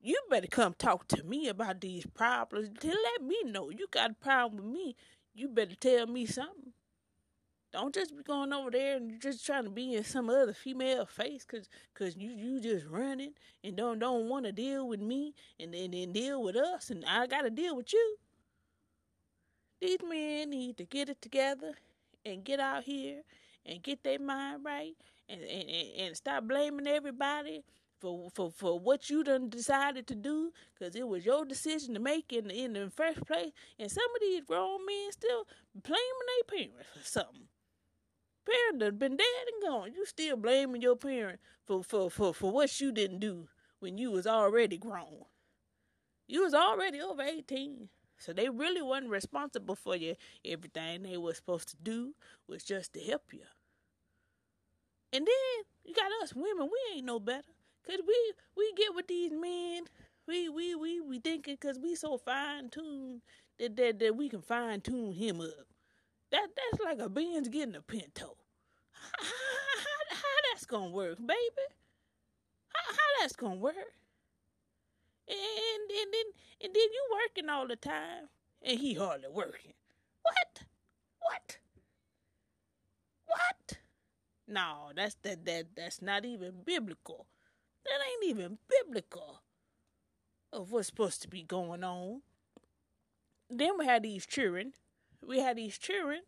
You 0.00 0.20
better 0.28 0.48
come 0.48 0.74
talk 0.74 1.06
to 1.08 1.22
me 1.22 1.48
about 1.48 1.80
these 1.80 2.06
problems 2.06 2.70
to 2.80 2.88
let 2.88 3.22
me 3.22 3.42
know 3.44 3.70
you 3.70 3.86
got 3.90 4.10
a 4.10 4.14
problem 4.14 4.64
with 4.64 4.72
me 4.72 4.96
you 5.34 5.48
better 5.48 5.74
tell 5.74 6.06
me 6.06 6.26
something. 6.26 6.72
Don't 7.72 7.94
just 7.94 8.14
be 8.14 8.22
going 8.22 8.52
over 8.52 8.70
there 8.70 8.96
and 8.98 9.20
just 9.20 9.46
trying 9.46 9.64
to 9.64 9.70
be 9.70 9.94
in 9.94 10.04
some 10.04 10.28
other 10.28 10.52
female 10.52 11.06
face 11.06 11.42
cause, 11.44 11.70
cause 11.94 12.14
you, 12.16 12.30
you 12.30 12.60
just 12.60 12.86
running 12.86 13.32
and 13.64 13.76
don't 13.76 13.98
don't 13.98 14.28
want 14.28 14.44
to 14.44 14.52
deal 14.52 14.86
with 14.86 15.00
me 15.00 15.34
and 15.58 15.72
then 15.72 15.94
and 15.94 16.12
deal 16.12 16.42
with 16.42 16.54
us 16.54 16.90
and 16.90 17.02
I 17.06 17.26
gotta 17.26 17.48
deal 17.48 17.74
with 17.74 17.90
you. 17.94 18.16
These 19.80 19.98
men 20.06 20.50
need 20.50 20.76
to 20.76 20.84
get 20.84 21.08
it 21.08 21.22
together 21.22 21.72
and 22.26 22.44
get 22.44 22.60
out 22.60 22.84
here 22.84 23.22
and 23.64 23.82
get 23.82 24.04
their 24.04 24.18
mind 24.18 24.64
right 24.64 24.94
and, 25.30 25.40
and, 25.40 25.70
and 25.98 26.16
stop 26.16 26.44
blaming 26.46 26.86
everybody 26.86 27.64
for 28.02 28.30
for 28.34 28.50
for 28.50 28.80
what 28.80 29.08
you 29.08 29.22
done 29.22 29.48
decided 29.48 30.08
to 30.08 30.16
do 30.16 30.50
because 30.74 30.96
it 30.96 31.06
was 31.06 31.24
your 31.24 31.44
decision 31.44 31.94
to 31.94 32.00
make 32.00 32.32
in 32.32 32.50
in 32.50 32.72
the 32.72 32.90
first 32.90 33.24
place. 33.24 33.52
And 33.78 33.90
some 33.90 34.10
of 34.16 34.20
these 34.20 34.42
grown 34.44 34.84
men 34.84 35.12
still 35.12 35.46
blaming 35.72 36.26
their 36.26 36.58
parents 36.58 36.88
for 36.92 37.06
something. 37.06 37.46
Parents 38.44 38.84
have 38.84 38.98
been 38.98 39.16
dead 39.16 39.44
and 39.52 39.70
gone. 39.70 39.92
You 39.94 40.04
still 40.04 40.36
blaming 40.36 40.82
your 40.82 40.96
parent 40.96 41.38
for 41.64 41.84
for 41.84 42.10
for 42.10 42.34
for 42.34 42.50
what 42.50 42.80
you 42.80 42.90
didn't 42.90 43.20
do 43.20 43.46
when 43.78 43.98
you 43.98 44.10
was 44.10 44.26
already 44.26 44.78
grown. 44.78 45.24
You 46.26 46.42
was 46.42 46.54
already 46.54 47.00
over 47.00 47.22
eighteen. 47.22 47.88
So 48.18 48.32
they 48.32 48.48
really 48.48 48.82
wasn't 48.82 49.10
responsible 49.10 49.76
for 49.76 49.96
you. 49.96 50.16
Everything 50.44 51.02
they 51.02 51.16
were 51.16 51.34
supposed 51.34 51.68
to 51.70 51.76
do 51.76 52.14
was 52.48 52.64
just 52.64 52.92
to 52.94 53.00
help 53.00 53.32
you. 53.32 53.42
And 55.12 55.26
then 55.26 55.64
you 55.84 55.94
got 55.94 56.10
us 56.22 56.34
women, 56.34 56.68
we 56.70 56.96
ain't 56.96 57.06
no 57.06 57.20
better. 57.20 57.52
Cause 57.86 58.00
we 58.06 58.32
we 58.56 58.72
get 58.76 58.94
with 58.94 59.08
these 59.08 59.32
men, 59.32 59.84
we 60.26 60.48
we 60.48 60.74
we 60.74 61.00
we 61.00 61.18
thinking 61.18 61.56
cause 61.56 61.78
we 61.82 61.94
so 61.94 62.16
fine 62.18 62.70
tuned 62.70 63.22
that, 63.58 63.76
that 63.76 63.98
that 63.98 64.16
we 64.16 64.28
can 64.28 64.42
fine 64.42 64.80
tune 64.80 65.12
him 65.12 65.40
up. 65.40 65.66
That 66.30 66.48
that's 66.56 66.82
like 66.84 66.98
a 67.00 67.08
Benz 67.08 67.48
getting 67.48 67.74
a 67.74 67.82
Pinto. 67.82 68.36
How, 68.92 69.24
how, 69.24 70.16
how 70.16 70.52
that's 70.52 70.66
gonna 70.66 70.90
work, 70.90 71.18
baby? 71.18 71.66
How, 72.68 72.92
how 72.92 73.20
that's 73.20 73.36
gonna 73.36 73.56
work? 73.56 73.94
And, 75.28 75.90
and 75.90 76.12
then 76.12 76.26
and 76.62 76.74
then 76.74 76.82
you 76.82 77.08
working 77.12 77.48
all 77.48 77.66
the 77.66 77.76
time, 77.76 78.28
and 78.62 78.78
he 78.78 78.94
hardly 78.94 79.28
working. 79.28 79.74
What? 80.22 80.62
What? 81.20 81.58
What? 83.26 83.78
No, 84.46 84.90
that's 84.94 85.16
that 85.22 85.44
that 85.46 85.66
that's 85.76 86.02
not 86.02 86.24
even 86.24 86.62
biblical. 86.64 87.26
That 87.84 88.00
ain't 88.06 88.30
even 88.30 88.58
biblical 88.68 89.42
of 90.52 90.70
what's 90.70 90.88
supposed 90.88 91.22
to 91.22 91.28
be 91.28 91.42
going 91.42 91.82
on. 91.82 92.22
Then 93.50 93.78
we 93.78 93.86
had 93.86 94.02
these 94.02 94.26
children. 94.26 94.72
We 95.26 95.40
had 95.40 95.56
these 95.56 95.78
children. 95.78 96.20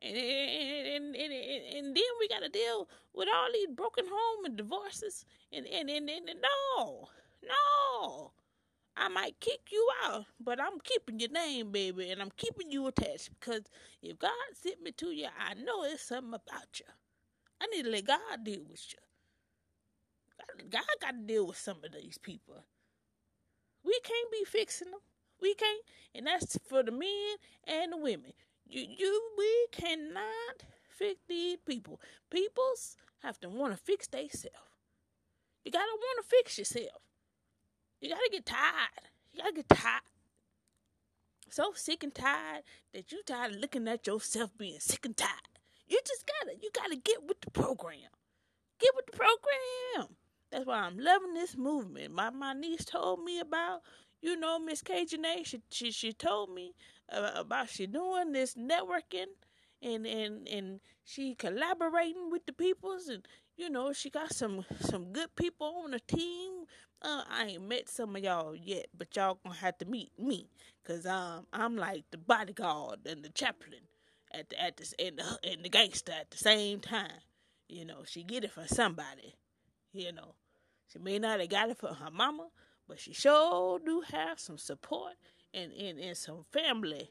And, 0.00 0.16
and, 0.16 1.14
and, 1.14 1.32
and, 1.32 1.76
and 1.76 1.96
then 1.96 2.04
we 2.18 2.28
got 2.28 2.42
to 2.42 2.48
deal 2.48 2.88
with 3.14 3.28
all 3.32 3.48
these 3.52 3.68
broken 3.68 4.06
home 4.10 4.44
and 4.44 4.56
divorces. 4.56 5.24
And, 5.52 5.66
and, 5.66 5.88
and, 5.88 6.08
and, 6.08 6.28
and 6.28 6.40
no, 6.76 7.08
no. 7.46 8.32
I 8.96 9.08
might 9.08 9.40
kick 9.40 9.68
you 9.70 9.88
out, 10.04 10.26
but 10.38 10.60
I'm 10.60 10.78
keeping 10.84 11.18
your 11.18 11.30
name, 11.30 11.72
baby, 11.72 12.10
and 12.10 12.20
I'm 12.20 12.32
keeping 12.36 12.70
you 12.70 12.86
attached 12.86 13.30
because 13.40 13.62
if 14.02 14.18
God 14.18 14.30
sent 14.52 14.82
me 14.82 14.92
to 14.92 15.06
you, 15.10 15.28
I 15.38 15.54
know 15.54 15.84
it's 15.84 16.02
something 16.02 16.34
about 16.34 16.78
you. 16.78 16.86
I 17.60 17.66
need 17.68 17.84
to 17.84 17.90
let 17.90 18.06
God 18.06 18.44
deal 18.44 18.62
with 18.68 18.84
you. 18.92 18.98
God 20.70 20.82
got 21.00 21.12
to 21.12 21.26
deal 21.26 21.46
with 21.46 21.58
some 21.58 21.78
of 21.84 21.92
these 21.92 22.18
people. 22.18 22.64
We 23.84 23.98
can't 24.04 24.30
be 24.30 24.44
fixing 24.44 24.90
them. 24.90 25.00
We 25.40 25.54
can't, 25.54 25.82
and 26.14 26.26
that's 26.26 26.56
for 26.68 26.84
the 26.84 26.92
men 26.92 27.36
and 27.66 27.92
the 27.92 27.96
women. 27.96 28.32
You, 28.64 28.86
you, 28.96 29.22
we 29.36 29.66
cannot 29.72 30.62
fix 30.88 31.20
these 31.28 31.58
people. 31.66 32.00
Peoples 32.30 32.96
have 33.22 33.40
to 33.40 33.48
want 33.48 33.72
to 33.72 33.76
fix 33.76 34.06
themselves. 34.06 34.56
You 35.64 35.72
gotta 35.72 35.84
want 35.84 36.24
to 36.24 36.28
fix 36.28 36.58
yourself. 36.58 37.02
You 38.00 38.10
gotta 38.10 38.28
get 38.30 38.46
tired. 38.46 39.10
You 39.32 39.42
gotta 39.42 39.54
get 39.54 39.68
tired. 39.68 40.02
So 41.50 41.72
sick 41.74 42.02
and 42.02 42.14
tired 42.14 42.62
that 42.94 43.12
you 43.12 43.22
tired 43.26 43.54
of 43.54 43.60
looking 43.60 43.86
at 43.86 44.06
yourself 44.06 44.56
being 44.56 44.80
sick 44.80 45.04
and 45.04 45.16
tired. 45.16 45.30
You 45.86 46.00
just 46.06 46.24
gotta, 46.26 46.56
you 46.60 46.70
gotta 46.74 46.96
get 46.96 47.22
with 47.26 47.40
the 47.42 47.50
program. 47.50 48.10
Get 48.80 48.90
with 48.96 49.06
the 49.06 49.16
program. 49.18 50.16
That's 50.52 50.66
why 50.66 50.80
I'm 50.80 50.98
loving 50.98 51.34
this 51.34 51.56
movement. 51.56 52.14
My 52.14 52.30
my 52.30 52.54
niece 52.54 52.84
told 52.84 53.24
me 53.24 53.40
about, 53.40 53.82
you 54.20 54.36
know, 54.36 54.58
Miss 54.60 54.82
Cajun 54.82 55.24
A. 55.26 55.44
She, 55.44 55.62
she 55.70 55.92
she 55.92 56.12
told 56.12 56.50
me 56.54 56.74
uh, 57.12 57.32
about 57.36 57.70
she 57.70 57.86
doing 57.88 58.32
this 58.32 58.54
networking 58.54 59.26
and 59.82 60.06
and 60.06 60.48
and 60.48 60.80
she 61.04 61.34
collaborating 61.34 62.30
with 62.30 62.46
the 62.46 62.52
peoples 62.52 63.08
and 63.08 63.26
you 63.56 63.70
know 63.70 63.92
she 63.92 64.10
got 64.10 64.32
some 64.34 64.64
some 64.80 65.12
good 65.12 65.34
people 65.36 65.82
on 65.84 65.92
the 65.92 66.00
team 66.00 66.64
uh, 67.02 67.24
i 67.30 67.46
ain't 67.46 67.68
met 67.68 67.88
some 67.88 68.16
of 68.16 68.22
y'all 68.22 68.54
yet 68.56 68.86
but 68.96 69.14
y'all 69.16 69.38
gonna 69.44 69.56
have 69.56 69.76
to 69.78 69.84
meet 69.86 70.12
me 70.18 70.48
because 70.82 71.06
um 71.06 71.46
i'm 71.52 71.76
like 71.76 72.04
the 72.12 72.18
bodyguard 72.18 73.00
and 73.06 73.24
the 73.24 73.28
chaplain 73.30 73.82
at 74.32 74.48
the 74.50 74.62
at 74.62 74.80
and 74.98 75.18
the, 75.18 75.38
and 75.44 75.64
the 75.64 75.68
gangster 75.68 76.12
at 76.12 76.30
the 76.30 76.38
same 76.38 76.80
time 76.80 77.10
you 77.68 77.84
know 77.84 78.02
she 78.06 78.22
get 78.22 78.44
it 78.44 78.52
for 78.52 78.66
somebody 78.66 79.34
you 79.92 80.12
know 80.12 80.34
she 80.92 80.98
may 80.98 81.18
not 81.18 81.40
have 81.40 81.48
got 81.48 81.70
it 81.70 81.78
for 81.78 81.94
her 81.94 82.10
mama 82.10 82.48
but 82.86 82.98
she 82.98 83.12
sure 83.12 83.78
do 83.78 84.02
have 84.12 84.38
some 84.38 84.58
support 84.58 85.14
and 85.54 85.72
and, 85.72 85.98
and 85.98 86.16
some 86.16 86.44
family 86.52 87.10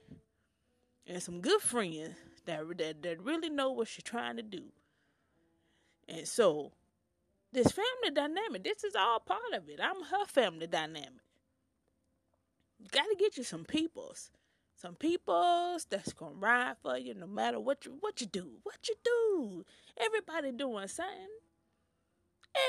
and 1.08 1.22
some 1.22 1.42
good 1.42 1.62
friends 1.62 2.16
that, 2.46 2.62
that 2.78 3.02
that 3.04 3.22
really 3.22 3.50
know 3.50 3.72
what 3.72 3.88
she's 3.88 4.04
trying 4.04 4.38
to 4.38 4.44
do. 4.44 4.64
And 6.08 6.28
so, 6.28 6.72
this 7.52 7.72
family 7.72 8.14
dynamic, 8.14 8.64
this 8.64 8.84
is 8.84 8.96
all 8.96 9.20
part 9.20 9.54
of 9.54 9.70
it. 9.70 9.80
I'm 9.82 10.04
her 10.04 10.26
family 10.26 10.68
dynamic. 10.68 11.22
You 12.80 12.88
got 12.92 13.04
to 13.04 13.16
get 13.18 13.38
you 13.38 13.44
some 13.44 13.64
peoples, 13.64 14.32
some 14.76 14.96
peoples 14.96 15.86
that's 15.90 16.14
gonna 16.14 16.36
ride 16.36 16.76
for 16.82 16.98
you 16.98 17.14
no 17.14 17.28
matter 17.28 17.60
what 17.60 17.86
you 17.86 17.98
what 18.00 18.22
you 18.22 18.28
do, 18.28 18.60
what 18.64 18.88
you 18.88 18.96
do. 19.04 19.66
Everybody 19.98 20.52
doing 20.52 20.88
something. 20.88 21.28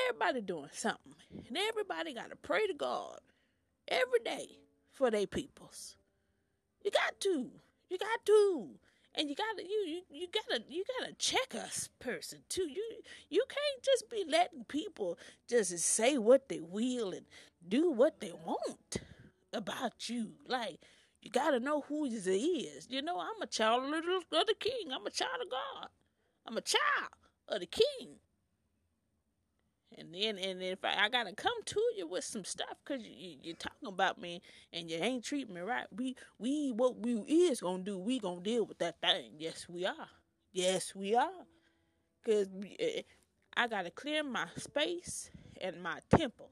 Everybody 0.08 0.40
doing 0.40 0.70
something, 0.72 1.14
and 1.48 1.56
everybody 1.56 2.14
got 2.14 2.30
to 2.30 2.36
pray 2.36 2.66
to 2.66 2.74
God 2.74 3.18
every 3.88 4.20
day 4.24 4.48
for 4.92 5.10
their 5.10 5.26
peoples. 5.26 5.96
You 6.84 6.90
got 6.90 7.20
to. 7.20 7.50
You 7.90 7.98
got 7.98 8.26
to. 8.26 8.68
And 9.14 9.28
you 9.28 9.34
gotta 9.34 9.62
you, 9.62 9.84
you 9.86 10.02
you 10.10 10.26
gotta 10.32 10.64
you 10.70 10.84
gotta 10.98 11.12
check 11.14 11.54
us 11.54 11.90
person 11.98 12.38
too. 12.48 12.62
You 12.62 12.82
you 13.28 13.44
can't 13.46 13.84
just 13.84 14.08
be 14.08 14.24
letting 14.26 14.64
people 14.64 15.18
just 15.48 15.78
say 15.80 16.16
what 16.16 16.48
they 16.48 16.60
will 16.60 17.12
and 17.12 17.26
do 17.66 17.90
what 17.90 18.20
they 18.20 18.32
want 18.32 18.96
about 19.52 20.08
you. 20.08 20.32
Like 20.48 20.80
you 21.20 21.30
gotta 21.30 21.60
know 21.60 21.82
who 21.82 22.06
is. 22.06 22.86
You 22.88 23.02
know 23.02 23.20
i'm 23.20 23.42
a 23.42 23.46
child 23.46 23.84
of 23.84 24.46
the 24.46 24.54
king. 24.58 24.90
I'm 24.90 25.06
a 25.06 25.10
child 25.10 25.42
of 25.42 25.50
god. 25.50 25.88
I'm 26.46 26.56
a 26.56 26.62
child 26.62 27.12
of 27.48 27.60
the 27.60 27.66
king 27.66 28.16
and 29.98 30.14
then, 30.14 30.38
and 30.38 30.62
if 30.62 30.84
I, 30.84 31.04
I, 31.04 31.08
gotta 31.08 31.32
come 31.34 31.62
to 31.64 31.80
you 31.96 32.06
with 32.06 32.24
some 32.24 32.44
stuff, 32.44 32.76
cause 32.84 33.00
you, 33.00 33.36
you, 33.42 33.52
are 33.52 33.56
talking 33.56 33.88
about 33.88 34.20
me 34.20 34.42
and 34.72 34.90
you 34.90 34.98
ain't 34.98 35.24
treating 35.24 35.54
me 35.54 35.60
right. 35.60 35.86
We, 35.94 36.16
we, 36.38 36.72
what 36.72 36.98
we 36.98 37.12
is 37.12 37.60
gonna 37.60 37.82
do, 37.82 37.98
we 37.98 38.18
gonna 38.18 38.40
deal 38.40 38.64
with 38.64 38.78
that 38.78 39.00
thing. 39.00 39.32
Yes, 39.38 39.66
we 39.68 39.86
are. 39.86 40.08
Yes, 40.52 40.94
we 40.94 41.14
are. 41.14 41.46
Cause 42.24 42.48
eh, 42.78 43.02
I 43.56 43.68
gotta 43.68 43.90
clear 43.90 44.22
my 44.22 44.46
space 44.56 45.30
and 45.60 45.82
my 45.82 45.98
temple. 46.14 46.50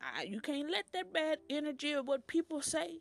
I, 0.00 0.22
you 0.24 0.40
can't 0.40 0.70
let 0.70 0.84
that 0.92 1.12
bad 1.12 1.38
energy 1.48 1.92
of 1.92 2.06
what 2.06 2.26
people 2.26 2.60
say 2.60 3.00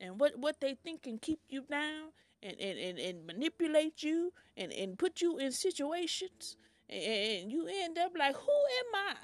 and 0.00 0.20
what, 0.20 0.38
what 0.38 0.60
they 0.60 0.74
think 0.74 1.02
can 1.02 1.18
keep 1.18 1.40
you 1.48 1.64
down 1.70 2.10
and, 2.42 2.58
and, 2.60 2.78
and, 2.78 2.98
and 2.98 3.26
manipulate 3.26 4.02
you 4.02 4.32
and, 4.56 4.72
and 4.72 4.98
put 4.98 5.20
you 5.20 5.38
in 5.38 5.50
situations 5.50 6.56
and 6.88 7.50
you 7.50 7.66
end 7.68 7.98
up 7.98 8.12
like, 8.18 8.36
who 8.36 8.52
am 8.52 8.94
I? 8.94 9.14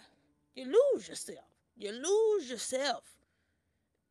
You 0.54 0.66
lose 0.66 1.08
yourself. 1.08 1.46
You 1.76 1.92
lose 1.92 2.50
yourself. 2.50 3.04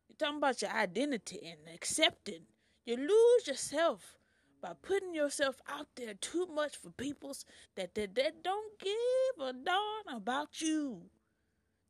You're 0.08 0.16
talking 0.16 0.38
about 0.38 0.62
your 0.62 0.70
identity 0.72 1.40
and 1.44 1.74
accepting. 1.74 2.42
You 2.84 2.96
lose 2.96 3.46
yourself 3.46 4.16
by 4.60 4.72
putting 4.82 5.14
yourself 5.14 5.60
out 5.68 5.88
there 5.96 6.14
too 6.14 6.46
much 6.46 6.76
for 6.76 6.90
peoples 6.90 7.44
that, 7.76 7.94
that, 7.94 8.14
that 8.14 8.42
don't 8.42 8.78
give 8.78 9.46
a 9.46 9.52
darn 9.52 10.16
about 10.16 10.60
you. 10.60 11.02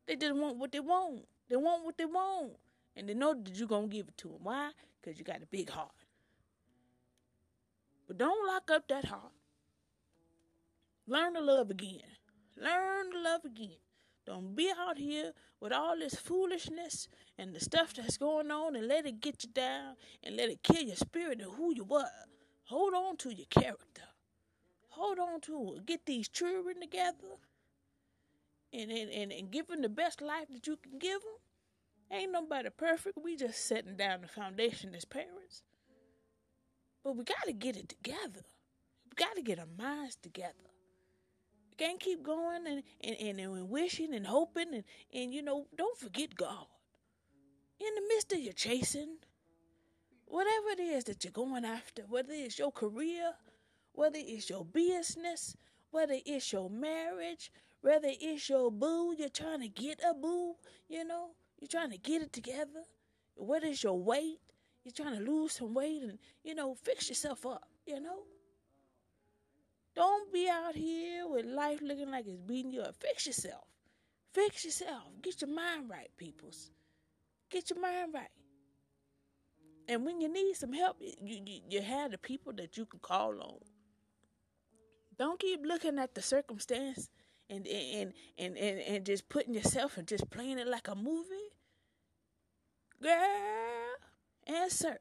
They 0.07 0.15
just 0.15 0.35
want 0.35 0.57
what 0.57 0.71
they 0.71 0.79
want. 0.79 1.25
They 1.49 1.55
want 1.55 1.85
what 1.85 1.97
they 1.97 2.05
want. 2.05 2.53
And 2.95 3.07
they 3.07 3.13
know 3.13 3.33
that 3.33 3.55
you're 3.55 3.67
going 3.67 3.89
to 3.89 3.95
give 3.95 4.07
it 4.07 4.17
to 4.19 4.29
them. 4.29 4.39
Why? 4.43 4.71
Because 5.01 5.17
you 5.17 5.25
got 5.25 5.41
a 5.41 5.47
big 5.47 5.69
heart. 5.69 5.91
But 8.07 8.17
don't 8.17 8.47
lock 8.47 8.69
up 8.71 8.87
that 8.89 9.05
heart. 9.05 9.31
Learn 11.07 11.33
to 11.33 11.41
love 11.41 11.69
again. 11.69 12.01
Learn 12.57 13.11
to 13.11 13.21
love 13.21 13.45
again. 13.45 13.77
Don't 14.25 14.55
be 14.55 14.71
out 14.77 14.97
here 14.97 15.33
with 15.59 15.73
all 15.73 15.97
this 15.97 16.15
foolishness 16.15 17.07
and 17.37 17.55
the 17.55 17.59
stuff 17.59 17.93
that's 17.95 18.17
going 18.17 18.51
on 18.51 18.75
and 18.75 18.87
let 18.87 19.05
it 19.05 19.19
get 19.19 19.43
you 19.43 19.49
down 19.49 19.95
and 20.23 20.35
let 20.35 20.49
it 20.49 20.63
kill 20.63 20.83
your 20.83 20.95
spirit 20.95 21.41
and 21.41 21.51
who 21.53 21.73
you 21.73 21.83
were. 21.83 22.05
Hold 22.65 22.93
on 22.93 23.17
to 23.17 23.33
your 23.33 23.47
character. 23.49 24.03
Hold 24.89 25.19
on 25.19 25.41
to 25.41 25.75
it. 25.75 25.85
Get 25.85 26.05
these 26.05 26.29
children 26.29 26.79
together 26.79 27.39
and, 28.71 28.91
and, 28.91 29.09
and, 29.09 29.31
and 29.31 29.51
give 29.51 29.67
them 29.67 29.81
the 29.81 29.89
best 29.89 30.21
life 30.21 30.47
that 30.51 30.67
you 30.67 30.77
can 30.77 30.99
give 30.99 31.21
them. 31.21 32.17
Ain't 32.17 32.31
nobody 32.31 32.69
perfect. 32.69 33.17
We 33.21 33.35
just 33.35 33.65
setting 33.65 33.95
down 33.95 34.21
the 34.21 34.27
foundation 34.27 34.93
as 34.93 35.05
parents. 35.05 35.63
But 37.03 37.15
we 37.15 37.23
got 37.23 37.43
to 37.45 37.53
get 37.53 37.75
it 37.75 37.89
together. 37.89 38.45
We 39.05 39.15
got 39.15 39.35
to 39.35 39.41
get 39.41 39.59
our 39.59 39.65
minds 39.77 40.17
together 40.21 40.70
can't 41.81 41.99
keep 41.99 42.21
going 42.21 42.67
and, 42.67 42.83
and, 43.03 43.15
and, 43.19 43.39
and 43.39 43.69
wishing 43.69 44.13
and 44.13 44.27
hoping 44.27 44.71
and, 44.71 44.83
and, 45.11 45.33
you 45.33 45.41
know, 45.41 45.65
don't 45.75 45.97
forget 45.97 46.35
God. 46.35 46.67
In 47.79 47.87
the 47.95 48.01
midst 48.07 48.31
of 48.33 48.39
your 48.39 48.53
chasing, 48.53 49.17
whatever 50.27 50.69
it 50.69 50.79
is 50.79 51.05
that 51.05 51.23
you're 51.23 51.31
going 51.31 51.65
after, 51.65 52.03
whether 52.03 52.33
it's 52.33 52.59
your 52.59 52.71
career, 52.71 53.31
whether 53.93 54.19
it's 54.19 54.47
your 54.47 54.63
business, 54.63 55.55
whether 55.89 56.13
it's 56.23 56.53
your 56.53 56.69
marriage, 56.69 57.51
whether 57.81 58.09
it's 58.11 58.47
your 58.47 58.71
boo, 58.71 59.15
you're 59.17 59.29
trying 59.29 59.61
to 59.61 59.67
get 59.67 59.99
a 60.07 60.13
boo, 60.13 60.53
you 60.87 61.03
know, 61.03 61.31
you're 61.59 61.67
trying 61.67 61.89
to 61.89 61.97
get 61.97 62.21
it 62.21 62.31
together, 62.31 62.83
whether 63.35 63.65
it's 63.65 63.83
your 63.83 63.99
weight, 63.99 64.37
you're 64.83 64.93
trying 64.93 65.17
to 65.17 65.31
lose 65.31 65.53
some 65.53 65.73
weight 65.73 66.03
and, 66.03 66.19
you 66.43 66.53
know, 66.53 66.75
fix 66.75 67.09
yourself 67.09 67.43
up, 67.43 67.67
you 67.87 67.99
know. 67.99 68.19
Don't 69.95 70.31
be 70.31 70.47
out 70.49 70.75
here 70.75 71.27
with 71.27 71.45
life 71.45 71.79
looking 71.81 72.11
like 72.11 72.25
it's 72.27 72.37
beating 72.37 72.71
you 72.71 72.81
up. 72.81 72.95
Fix 72.99 73.27
yourself. 73.27 73.65
Fix 74.33 74.63
yourself. 74.63 75.03
Get 75.21 75.41
your 75.41 75.49
mind 75.49 75.89
right, 75.89 76.09
peoples. 76.17 76.71
Get 77.49 77.69
your 77.69 77.79
mind 77.81 78.13
right. 78.13 78.29
And 79.89 80.05
when 80.05 80.21
you 80.21 80.31
need 80.31 80.55
some 80.55 80.71
help, 80.71 80.97
you, 81.01 81.41
you, 81.45 81.61
you 81.69 81.81
have 81.81 82.11
the 82.11 82.17
people 82.17 82.53
that 82.53 82.77
you 82.77 82.85
can 82.85 83.01
call 83.01 83.41
on. 83.41 83.57
Don't 85.17 85.39
keep 85.39 85.65
looking 85.65 85.99
at 85.99 86.15
the 86.15 86.21
circumstance 86.21 87.09
and 87.49 87.67
and, 87.67 88.13
and, 88.37 88.57
and, 88.57 88.79
and 88.79 89.05
just 89.05 89.27
putting 89.27 89.53
yourself 89.53 89.97
and 89.97 90.07
just 90.07 90.29
playing 90.29 90.57
it 90.57 90.67
like 90.67 90.87
a 90.87 90.95
movie. 90.95 91.51
Girl 93.03 93.97
and 94.47 94.71
sir. 94.71 94.97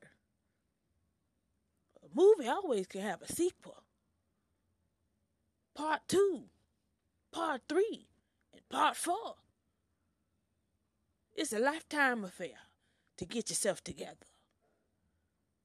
A 2.02 2.09
movie 2.12 2.49
always 2.49 2.88
can 2.88 3.02
have 3.02 3.23
a 3.23 3.32
sequel 3.32 3.85
part 5.75 6.03
two, 6.09 6.45
part 7.33 7.62
three, 7.69 8.09
and 8.53 8.69
part 8.69 8.97
four. 8.97 9.37
It's 11.35 11.53
a 11.53 11.59
lifetime 11.59 12.23
affair 12.25 12.59
to 13.17 13.25
get 13.25 13.50
yourself 13.50 13.83
together. 13.83 14.27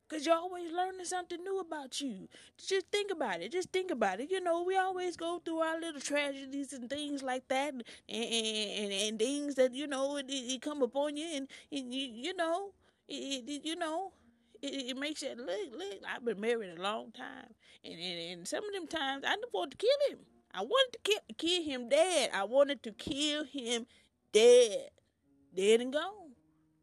Because 0.08 0.26
you're 0.26 0.36
always 0.36 0.72
learning 0.72 1.06
something 1.06 1.44
new 1.44 1.60
about 1.60 2.00
you. 2.00 2.28
Just 2.60 2.88
think 2.92 3.12
about 3.12 3.42
it. 3.42 3.52
Just 3.52 3.72
think 3.72 3.90
about 3.90 4.20
it. 4.20 4.30
You 4.30 4.40
know, 4.40 4.62
we 4.62 4.78
always 4.78 5.18
go 5.18 5.40
through 5.44 5.60
our 5.60 5.80
little 5.80 6.00
tragedies 6.02 6.74
and 6.74 6.88
things 6.90 7.24
like 7.24 7.48
that, 7.48 7.74
and 7.74 7.84
and, 8.08 8.26
and, 8.84 8.94
and 8.94 9.20
things 9.20 9.56
that 9.56 9.74
you 9.74 9.88
know 9.88 10.18
it, 10.18 10.26
it, 10.30 10.62
come 10.62 10.84
upon 10.84 11.18
you, 11.18 11.28
and, 11.34 11.48
and 11.72 11.92
you, 11.94 12.08
you 12.28 12.36
know, 12.36 12.72
it, 13.08 13.50
it, 13.50 13.66
you 13.66 13.76
know, 13.76 14.12
it, 14.66 14.90
it 14.92 14.98
makes 14.98 15.22
you 15.22 15.30
look, 15.30 15.72
look. 15.78 16.02
I've 16.08 16.26
been 16.26 16.40
married 16.40 16.78
a 16.78 16.82
long 16.82 17.12
time, 17.12 17.54
and, 17.84 18.00
and, 18.00 18.32
and 18.32 18.48
some 18.48 18.64
of 18.64 18.74
them 18.74 18.88
times 18.88 19.24
I 19.26 19.36
wanted 19.54 19.72
to 19.72 19.86
kill 19.86 20.18
him. 20.18 20.26
I 20.54 20.62
wanted 20.62 20.94
to 20.94 21.00
kill, 21.04 21.20
kill 21.38 21.64
him 21.64 21.90
dead. 21.90 22.30
I 22.34 22.46
wanted 22.46 22.82
to 22.84 22.92
kill 22.92 23.44
him 23.44 23.86
dead, 24.32 24.90
dead 25.54 25.82
and 25.82 25.92
gone. 25.92 26.32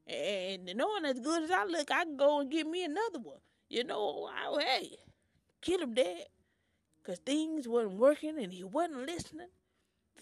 And 0.07 0.67
knowing 0.77 1.07
as 1.07 1.21
good 1.21 1.45
as 1.45 1.51
I 1.51 1.65
look, 1.65 1.91
I 1.91 2.05
can 2.05 2.17
go 2.17 2.41
and 2.41 2.51
get 2.51 2.67
me 2.67 2.85
another 2.85 3.21
one. 3.21 3.39
You 3.71 3.85
know, 3.85 4.29
I, 4.31 4.63
hey, 4.63 4.97
kill 5.63 5.81
him 5.81 5.95
dead. 5.95 6.27
Because 6.99 7.19
things 7.21 7.67
wasn't 7.67 7.95
working 7.95 8.39
and 8.39 8.53
he 8.53 8.63
wasn't 8.63 9.07
listening. 9.07 9.49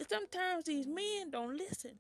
Sometimes 0.09 0.65
these 0.65 0.87
men 0.87 1.31
don't 1.31 1.57
listen. 1.57 1.99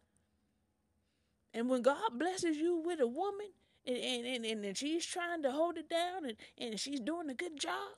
And 1.52 1.68
when 1.68 1.82
God 1.82 2.18
blesses 2.18 2.56
you 2.56 2.80
with 2.84 3.00
a 3.00 3.06
woman 3.06 3.48
and, 3.86 4.26
and, 4.26 4.44
and, 4.44 4.64
and 4.64 4.76
she's 4.76 5.06
trying 5.06 5.42
to 5.42 5.50
hold 5.50 5.78
it 5.78 5.88
down 5.88 6.24
and, 6.26 6.36
and 6.58 6.78
she's 6.78 7.00
doing 7.00 7.30
a 7.30 7.34
good 7.34 7.58
job, 7.58 7.96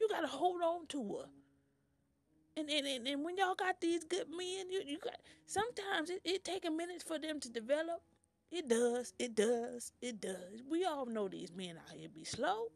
you 0.00 0.08
gotta 0.08 0.26
hold 0.26 0.62
on 0.62 0.86
to 0.88 1.18
her. 1.18 1.28
And 2.56 2.70
and, 2.70 2.86
and, 2.86 3.06
and 3.06 3.24
when 3.24 3.36
y'all 3.36 3.54
got 3.54 3.80
these 3.80 4.04
good 4.04 4.28
men, 4.30 4.70
you, 4.70 4.82
you 4.86 4.98
got 4.98 5.16
sometimes 5.46 6.10
it, 6.10 6.20
it 6.24 6.44
take 6.44 6.64
a 6.64 6.70
minute 6.70 7.02
for 7.06 7.18
them 7.18 7.38
to 7.40 7.50
develop. 7.50 8.00
It 8.50 8.68
does, 8.68 9.12
it 9.18 9.34
does, 9.34 9.92
it 10.00 10.20
does. 10.20 10.62
We 10.70 10.84
all 10.84 11.06
know 11.06 11.28
these 11.28 11.52
men 11.52 11.76
out 11.76 11.96
here 11.96 12.08
be 12.08 12.24
slow. 12.24 12.68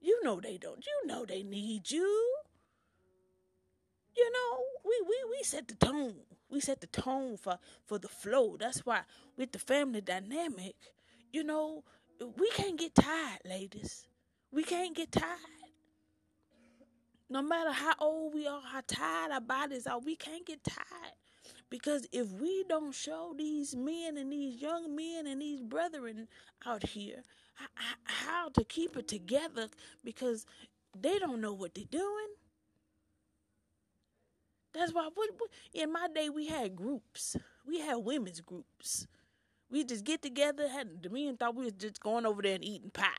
You 0.00 0.22
know 0.22 0.40
they 0.40 0.58
don't. 0.58 0.84
You 0.84 1.06
know 1.06 1.24
they 1.24 1.42
need 1.42 1.90
you. 1.90 2.34
You 4.16 4.30
know, 4.32 4.64
we 4.84 4.94
we 5.08 5.30
we 5.30 5.42
set 5.42 5.68
the 5.68 5.74
tone. 5.74 6.16
We 6.50 6.60
set 6.60 6.80
the 6.80 6.86
tone 6.86 7.36
for 7.36 7.58
for 7.86 7.98
the 7.98 8.08
flow. 8.08 8.56
That's 8.58 8.84
why 8.84 9.00
with 9.36 9.52
the 9.52 9.58
family 9.58 10.02
dynamic, 10.02 10.76
you 11.34 11.42
know, 11.42 11.82
we 12.38 12.48
can't 12.50 12.78
get 12.78 12.94
tired, 12.94 13.40
ladies. 13.44 14.06
We 14.52 14.62
can't 14.62 14.94
get 14.94 15.10
tired. 15.10 15.38
No 17.28 17.42
matter 17.42 17.72
how 17.72 17.94
old 17.98 18.34
we 18.34 18.46
are, 18.46 18.60
how 18.62 18.82
tired 18.86 19.32
our 19.32 19.40
bodies 19.40 19.88
are, 19.88 19.98
we 19.98 20.14
can't 20.14 20.46
get 20.46 20.62
tired. 20.62 21.14
Because 21.70 22.06
if 22.12 22.30
we 22.30 22.64
don't 22.68 22.94
show 22.94 23.34
these 23.36 23.74
men 23.74 24.16
and 24.16 24.32
these 24.32 24.62
young 24.62 24.94
men 24.94 25.26
and 25.26 25.42
these 25.42 25.60
brethren 25.60 26.28
out 26.64 26.86
here 26.86 27.22
how 28.04 28.48
to 28.50 28.64
keep 28.64 28.96
it 28.96 29.08
together, 29.08 29.68
because 30.04 30.46
they 30.96 31.18
don't 31.18 31.40
know 31.40 31.52
what 31.52 31.74
they're 31.74 31.84
doing. 31.90 32.28
That's 34.72 34.92
why 34.92 35.08
in 35.72 35.92
my 35.92 36.08
day 36.14 36.30
we 36.30 36.46
had 36.46 36.74
groups. 36.76 37.36
We 37.66 37.80
had 37.80 37.96
women's 37.96 38.40
groups. 38.40 39.06
We 39.70 39.84
just 39.84 40.04
get 40.04 40.22
together. 40.22 40.68
Had 40.68 41.02
the 41.02 41.10
men 41.10 41.36
thought 41.36 41.56
we 41.56 41.64
was 41.64 41.74
just 41.74 42.00
going 42.00 42.26
over 42.26 42.42
there 42.42 42.54
and 42.54 42.64
eating 42.64 42.90
pie, 42.90 43.10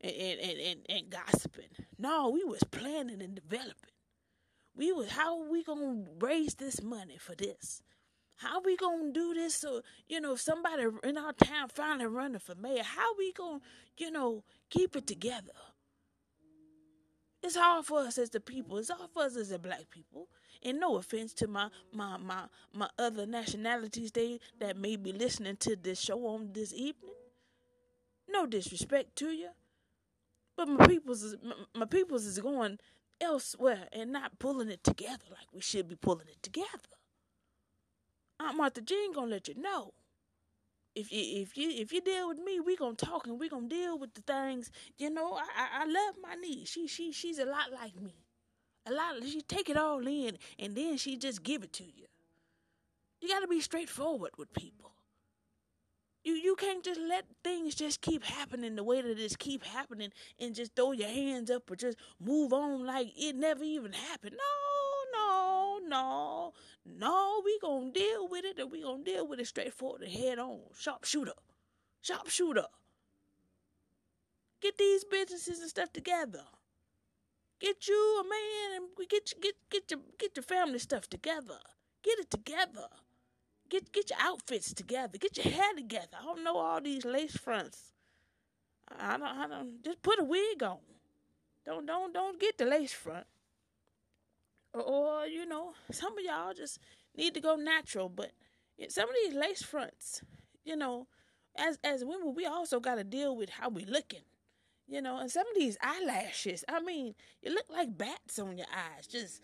and 0.00 0.14
and 0.14 0.60
and, 0.60 0.80
and 0.88 1.10
gossiping. 1.10 1.68
No, 1.98 2.30
we 2.30 2.44
was 2.44 2.64
planning 2.64 3.22
and 3.22 3.34
developing. 3.34 3.90
We 4.76 4.92
was 4.92 5.10
how 5.10 5.48
we 5.48 5.62
gonna 5.62 6.04
raise 6.18 6.54
this 6.54 6.82
money 6.82 7.18
for 7.18 7.34
this? 7.34 7.82
How 8.36 8.60
we 8.60 8.76
gonna 8.76 9.12
do 9.12 9.34
this 9.34 9.54
so 9.54 9.82
you 10.08 10.20
know 10.20 10.32
if 10.34 10.40
somebody 10.40 10.84
in 11.04 11.16
our 11.16 11.32
town 11.32 11.68
finally 11.68 12.06
running 12.06 12.40
for 12.40 12.56
mayor? 12.56 12.82
How 12.82 13.16
we 13.16 13.32
gonna 13.32 13.60
you 13.96 14.10
know 14.10 14.42
keep 14.70 14.96
it 14.96 15.06
together? 15.06 15.52
It's 17.42 17.56
hard 17.56 17.84
for 17.84 18.00
us 18.00 18.18
as 18.18 18.30
the 18.30 18.40
people. 18.40 18.78
It's 18.78 18.90
hard 18.90 19.10
for 19.12 19.22
us 19.22 19.36
as 19.36 19.50
the 19.50 19.58
black 19.58 19.90
people. 19.90 20.28
And 20.64 20.80
no 20.80 20.96
offense 20.96 21.34
to 21.34 21.46
my 21.46 21.68
my 21.92 22.16
my 22.16 22.44
my 22.72 22.88
other 22.98 23.26
nationalities 23.26 24.12
they 24.12 24.40
that 24.60 24.76
may 24.76 24.96
be 24.96 25.12
listening 25.12 25.56
to 25.58 25.76
this 25.76 26.00
show 26.00 26.26
on 26.26 26.50
this 26.52 26.72
evening. 26.72 27.12
No 28.28 28.46
disrespect 28.46 29.16
to 29.16 29.26
you, 29.28 29.50
but 30.56 30.66
my 30.66 30.86
people's 30.86 31.22
is, 31.22 31.36
my, 31.42 31.54
my 31.74 31.84
people's 31.84 32.24
is 32.24 32.38
going 32.38 32.78
elsewhere 33.20 33.88
and 33.92 34.10
not 34.12 34.38
pulling 34.38 34.70
it 34.70 34.82
together 34.82 35.24
like 35.30 35.46
we 35.52 35.60
should 35.60 35.86
be 35.86 35.96
pulling 35.96 36.28
it 36.28 36.42
together. 36.42 36.66
Aunt 38.40 38.56
Martha 38.56 38.80
Jean 38.80 39.12
gonna 39.12 39.32
let 39.32 39.48
you 39.48 39.54
know. 39.56 39.92
If 40.94 41.12
you 41.12 41.42
if 41.42 41.56
you 41.56 41.70
if 41.70 41.92
you 41.92 42.00
deal 42.00 42.28
with 42.28 42.38
me, 42.38 42.60
we 42.60 42.76
gonna 42.76 42.94
talk 42.94 43.26
and 43.26 43.38
we 43.38 43.48
gonna 43.50 43.68
deal 43.68 43.98
with 43.98 44.14
the 44.14 44.22
things. 44.22 44.70
You 44.96 45.10
know, 45.10 45.34
I 45.34 45.44
I, 45.56 45.82
I 45.82 45.84
love 45.84 46.14
my 46.22 46.34
niece. 46.36 46.70
She 46.70 46.86
she 46.86 47.12
she's 47.12 47.38
a 47.38 47.44
lot 47.44 47.70
like 47.72 48.00
me 48.00 48.23
a 48.86 48.92
lot 48.92 49.18
of, 49.18 49.26
she 49.26 49.40
take 49.42 49.68
it 49.68 49.76
all 49.76 50.06
in 50.06 50.38
and 50.58 50.74
then 50.76 50.96
she 50.96 51.16
just 51.16 51.42
give 51.42 51.62
it 51.62 51.72
to 51.74 51.84
you. 51.84 52.06
You 53.20 53.28
got 53.28 53.40
to 53.40 53.48
be 53.48 53.60
straightforward 53.60 54.32
with 54.36 54.52
people. 54.52 54.92
You 56.24 56.32
you 56.32 56.56
can't 56.56 56.82
just 56.82 57.00
let 57.00 57.26
things 57.42 57.74
just 57.74 58.00
keep 58.00 58.24
happening 58.24 58.76
the 58.76 58.82
way 58.82 59.02
that 59.02 59.18
it's 59.18 59.36
keep 59.36 59.62
happening 59.62 60.10
and 60.38 60.54
just 60.54 60.74
throw 60.74 60.92
your 60.92 61.08
hands 61.08 61.50
up 61.50 61.70
or 61.70 61.76
just 61.76 61.98
move 62.18 62.52
on 62.54 62.86
like 62.86 63.12
it 63.14 63.36
never 63.36 63.62
even 63.62 63.92
happened. 63.92 64.36
No, 64.38 65.18
no, 65.18 65.80
no, 65.86 66.52
no. 66.86 67.42
We 67.44 67.58
gonna 67.60 67.92
deal 67.92 68.26
with 68.28 68.46
it 68.46 68.58
and 68.58 68.70
we 68.70 68.82
gonna 68.82 69.04
deal 69.04 69.28
with 69.28 69.38
it 69.38 69.46
straightforward 69.46 70.00
and 70.00 70.12
head 70.12 70.38
on. 70.38 70.60
Sharpshooter, 70.78 71.34
sharpshooter. 72.00 72.66
Get 74.62 74.78
these 74.78 75.04
businesses 75.04 75.60
and 75.60 75.68
stuff 75.68 75.92
together. 75.92 76.44
Get 77.64 77.88
you 77.88 78.20
a 78.20 78.24
man 78.24 78.76
and 78.76 79.08
get 79.08 79.32
get 79.40 79.54
get 79.70 79.90
your 79.90 80.00
get 80.18 80.36
your 80.36 80.42
family 80.42 80.78
stuff 80.78 81.08
together. 81.08 81.58
Get 82.02 82.18
it 82.18 82.30
together. 82.30 82.88
Get 83.70 83.90
get 83.90 84.10
your 84.10 84.18
outfits 84.20 84.74
together. 84.74 85.16
Get 85.16 85.38
your 85.38 85.50
hair 85.50 85.72
together. 85.74 86.18
I 86.20 86.24
don't 86.24 86.44
know 86.44 86.58
all 86.58 86.82
these 86.82 87.06
lace 87.06 87.38
fronts. 87.38 87.94
I 88.98 89.16
don't 89.16 89.22
I 89.26 89.46
don't 89.48 89.82
just 89.82 90.02
put 90.02 90.18
a 90.18 90.24
wig 90.24 90.62
on. 90.62 90.76
Don't 91.64 91.86
don't 91.86 92.12
don't 92.12 92.38
get 92.38 92.58
the 92.58 92.66
lace 92.66 92.92
front. 92.92 93.26
Or, 94.74 94.82
or 94.82 95.26
you 95.26 95.46
know, 95.46 95.72
some 95.90 96.18
of 96.18 96.22
y'all 96.22 96.52
just 96.52 96.78
need 97.16 97.32
to 97.32 97.40
go 97.40 97.56
natural, 97.56 98.10
but 98.10 98.32
some 98.88 99.08
of 99.08 99.14
these 99.24 99.32
lace 99.32 99.62
fronts, 99.62 100.20
you 100.66 100.76
know, 100.76 101.06
as 101.56 101.78
as 101.82 102.04
women, 102.04 102.34
we 102.34 102.44
also 102.44 102.78
got 102.78 102.96
to 102.96 103.04
deal 103.04 103.34
with 103.34 103.48
how 103.48 103.70
we 103.70 103.86
looking. 103.86 104.26
You 104.86 105.00
know, 105.00 105.18
and 105.18 105.30
some 105.30 105.46
of 105.48 105.54
these 105.56 105.78
eyelashes, 105.82 106.64
I 106.68 106.80
mean, 106.80 107.14
you 107.42 107.52
look 107.54 107.66
like 107.70 107.96
bats 107.96 108.38
on 108.38 108.58
your 108.58 108.66
eyes, 108.70 109.06
just 109.06 109.40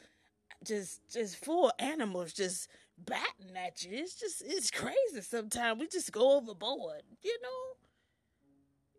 just 0.65 1.01
just 1.11 1.43
full 1.43 1.73
animals 1.79 2.33
just 2.35 2.69
batting 2.99 3.57
at 3.57 3.83
you. 3.83 3.91
It's 3.99 4.15
just 4.15 4.43
it's 4.45 4.71
crazy 4.71 5.23
sometimes. 5.23 5.81
We 5.81 5.89
just 5.89 6.13
go 6.13 6.37
overboard, 6.37 7.03
you 7.23 7.39
know? 7.43 7.77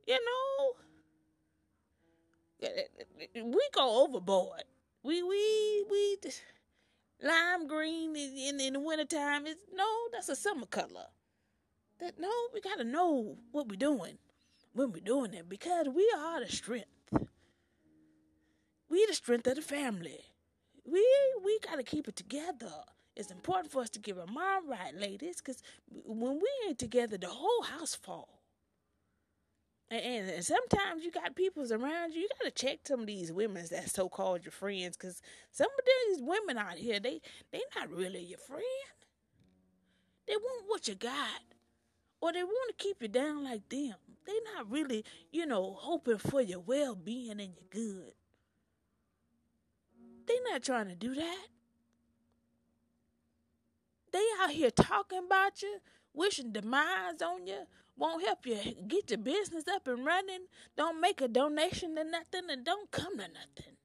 You 0.08 0.20
know? 0.26 0.76
We 3.36 3.70
go 3.74 4.04
overboard. 4.06 4.64
We 5.04 5.24
we 5.24 5.86
we 5.90 6.18
lime 7.22 7.68
green 7.68 8.16
in 8.16 8.60
in 8.60 8.74
the 8.74 8.80
wintertime 8.80 9.46
is 9.48 9.58
no, 9.74 9.88
that's 10.12 10.30
a 10.30 10.36
summer 10.36 10.66
color. 10.66 11.08
That 12.00 12.20
no, 12.20 12.32
we 12.54 12.62
gotta 12.62 12.84
know 12.84 13.38
what 13.52 13.68
we're 13.70 13.76
doing 13.78 14.18
when 14.74 14.92
we're 14.92 15.02
doing 15.02 15.34
it 15.34 15.50
because 15.50 15.88
we 15.94 16.12
are 16.18 16.44
the 16.44 16.52
strength. 16.52 16.88
We 18.90 19.06
the 19.06 19.14
strength 19.14 19.48
of 19.48 19.56
the 19.56 19.62
family. 19.62 20.20
We 20.86 21.06
we 21.44 21.60
gotta 21.60 21.84
keep 21.84 22.08
it 22.08 22.16
together. 22.16 22.72
It's 23.16 23.32
important 23.32 23.72
for 23.72 23.82
us 23.82 23.90
to 23.92 24.00
get 24.00 24.18
our 24.18 24.26
mind 24.26 24.66
right, 24.68 24.96
ladies, 24.96 25.38
because 25.38 25.62
when 25.90 26.36
we 26.36 26.50
ain't 26.68 26.80
together, 26.80 27.18
the 27.18 27.28
whole 27.28 27.64
house 27.64 27.94
fall. 27.94 28.40
And, 29.90 30.30
and, 30.30 30.46
sometimes 30.46 31.04
you 31.04 31.12
got 31.12 31.36
peoples 31.36 31.74
around 31.74 32.14
you. 32.14 32.22
You 32.22 32.30
gotta 32.40 32.52
check 32.52 32.80
some 32.86 33.02
of 33.02 33.08
these 33.08 33.32
women 33.34 33.66
that 33.72 33.90
so 33.90 34.08
called 34.08 34.46
your 34.46 34.54
friends, 34.54 34.96
because 34.96 35.22
some 35.52 35.68
of 35.68 35.86
these 35.86 36.22
women 36.22 36.58
out 36.58 36.78
here, 36.78 37.00
they 37.00 37.22
they 37.52 37.62
not 37.76 37.92
really 37.92 38.24
your 38.24 38.40
friend. 38.40 38.64
They 40.28 40.36
want 40.38 40.66
what 40.68 40.88
you 40.88 40.96
got, 40.96 41.42
or 42.22 42.32
they 42.32 42.44
want 42.44 42.78
to 42.78 42.84
keep 42.84 43.02
you 43.02 43.10
down 43.10 43.44
like 43.44 43.68
them 43.68 43.96
they 44.26 44.34
not 44.56 44.70
really, 44.70 45.04
you 45.32 45.46
know, 45.46 45.76
hoping 45.80 46.18
for 46.18 46.42
your 46.42 46.60
well 46.60 46.96
being 46.96 47.40
and 47.40 47.54
your 47.54 47.70
good. 47.70 48.14
They 50.28 50.36
not 50.50 50.64
trying 50.64 50.88
to 50.88 50.96
do 50.96 51.16
that. 51.16 51.48
They 54.12 54.24
out 54.42 54.52
here 54.52 54.72
talking 54.72 55.22
about 55.26 55.62
you, 55.62 55.80
wishing 56.14 56.52
demise 56.52 57.22
on 57.24 57.48
you, 57.48 57.66
won't 57.98 58.26
help 58.26 58.46
you 58.46 58.58
get 58.88 59.10
your 59.10 59.20
business 59.20 59.64
up 59.68 59.88
and 59.88 60.06
running, 60.06 60.46
don't 60.78 61.00
make 61.00 61.22
a 61.22 61.28
donation 61.28 61.96
to 61.96 62.04
nothing, 62.04 62.50
and 62.50 62.66
don't 62.66 62.92
come 62.92 63.18
to 63.18 63.28
nothing. 63.28 63.78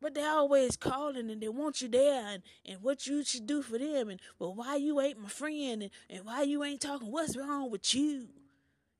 But 0.00 0.14
they 0.14 0.24
always 0.24 0.76
calling 0.76 1.30
and 1.30 1.40
they 1.40 1.48
want 1.48 1.80
you 1.80 1.88
there 1.88 2.26
and, 2.26 2.42
and 2.66 2.82
what 2.82 3.06
you 3.06 3.22
should 3.22 3.46
do 3.46 3.62
for 3.62 3.78
them 3.78 4.08
and 4.08 4.20
well 4.36 4.52
why 4.52 4.74
you 4.74 5.00
ain't 5.00 5.20
my 5.20 5.28
friend 5.28 5.82
and, 5.82 5.90
and 6.10 6.24
why 6.24 6.42
you 6.42 6.64
ain't 6.64 6.80
talking 6.80 7.12
what's 7.12 7.36
wrong 7.36 7.70
with 7.70 7.94
you. 7.94 8.26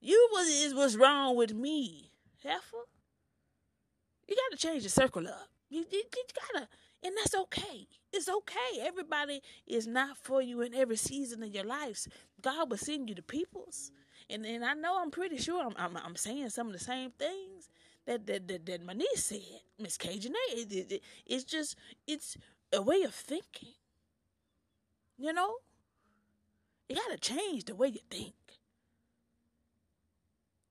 You 0.04 0.28
was 0.32 0.48
is 0.48 0.74
what's 0.74 0.96
wrong 0.96 1.36
with 1.36 1.54
me, 1.54 2.10
heifer. 2.42 2.88
You 4.26 4.34
gotta 4.34 4.60
change 4.60 4.82
the 4.82 4.88
circle 4.88 5.28
up. 5.28 5.48
You, 5.70 5.84
you, 5.92 6.02
you 6.02 6.24
gotta, 6.52 6.66
and 7.04 7.14
that's 7.16 7.36
okay. 7.36 7.86
It's 8.12 8.28
okay. 8.28 8.80
Everybody 8.80 9.42
is 9.64 9.86
not 9.86 10.16
for 10.16 10.42
you 10.42 10.60
in 10.62 10.74
every 10.74 10.96
season 10.96 11.44
of 11.44 11.54
your 11.54 11.62
lives. 11.62 12.08
God 12.42 12.68
will 12.68 12.78
send 12.78 13.10
you 13.10 13.14
the 13.14 13.22
peoples, 13.22 13.92
and 14.28 14.44
and 14.44 14.64
I 14.64 14.74
know 14.74 15.00
I'm 15.00 15.12
pretty 15.12 15.38
sure 15.38 15.64
I'm 15.64 15.74
I'm, 15.76 15.96
I'm 15.96 16.16
saying 16.16 16.50
some 16.50 16.66
of 16.66 16.72
the 16.72 16.80
same 16.80 17.12
things 17.12 17.68
that 18.04 18.26
that 18.26 18.48
that, 18.48 18.66
that 18.66 18.84
my 18.84 18.94
niece 18.94 19.26
said, 19.26 19.60
Miss 19.78 19.96
Cajun. 19.96 20.32
It, 20.50 20.72
it, 20.72 20.92
it, 20.94 21.02
it's 21.26 21.44
just 21.44 21.76
it's 22.08 22.36
a 22.72 22.82
way 22.82 23.02
of 23.02 23.14
thinking. 23.14 23.74
You 25.16 25.32
know, 25.32 25.58
you 26.88 26.96
gotta 26.96 27.18
change 27.18 27.66
the 27.66 27.76
way 27.76 27.86
you 27.86 28.00
think 28.10 28.34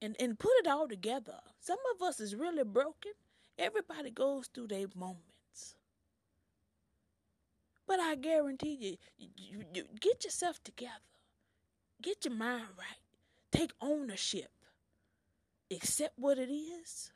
and, 0.02 0.16
and 0.20 0.40
put 0.40 0.52
it 0.60 0.68
all 0.68 0.88
together. 0.88 1.36
Some 1.60 1.78
of 1.96 2.02
us 2.02 2.20
is 2.20 2.36
really 2.36 2.64
broken. 2.64 3.12
Everybody 3.58 4.10
goes 4.10 4.48
through 4.48 4.68
their 4.68 4.88
moments. 4.96 5.76
But 7.88 8.00
I 8.00 8.16
guarantee 8.16 8.78
you, 8.80 8.98
you, 9.18 9.64
you, 9.74 9.84
get 10.00 10.24
yourself 10.24 10.64
together. 10.64 10.92
Get 12.02 12.26
your 12.26 12.34
mind 12.34 12.68
right. 12.78 13.02
Take 13.52 13.72
ownership. 13.82 14.50
Accept 15.70 16.18
what 16.18 16.38
it 16.38 16.50
is. 16.50 17.12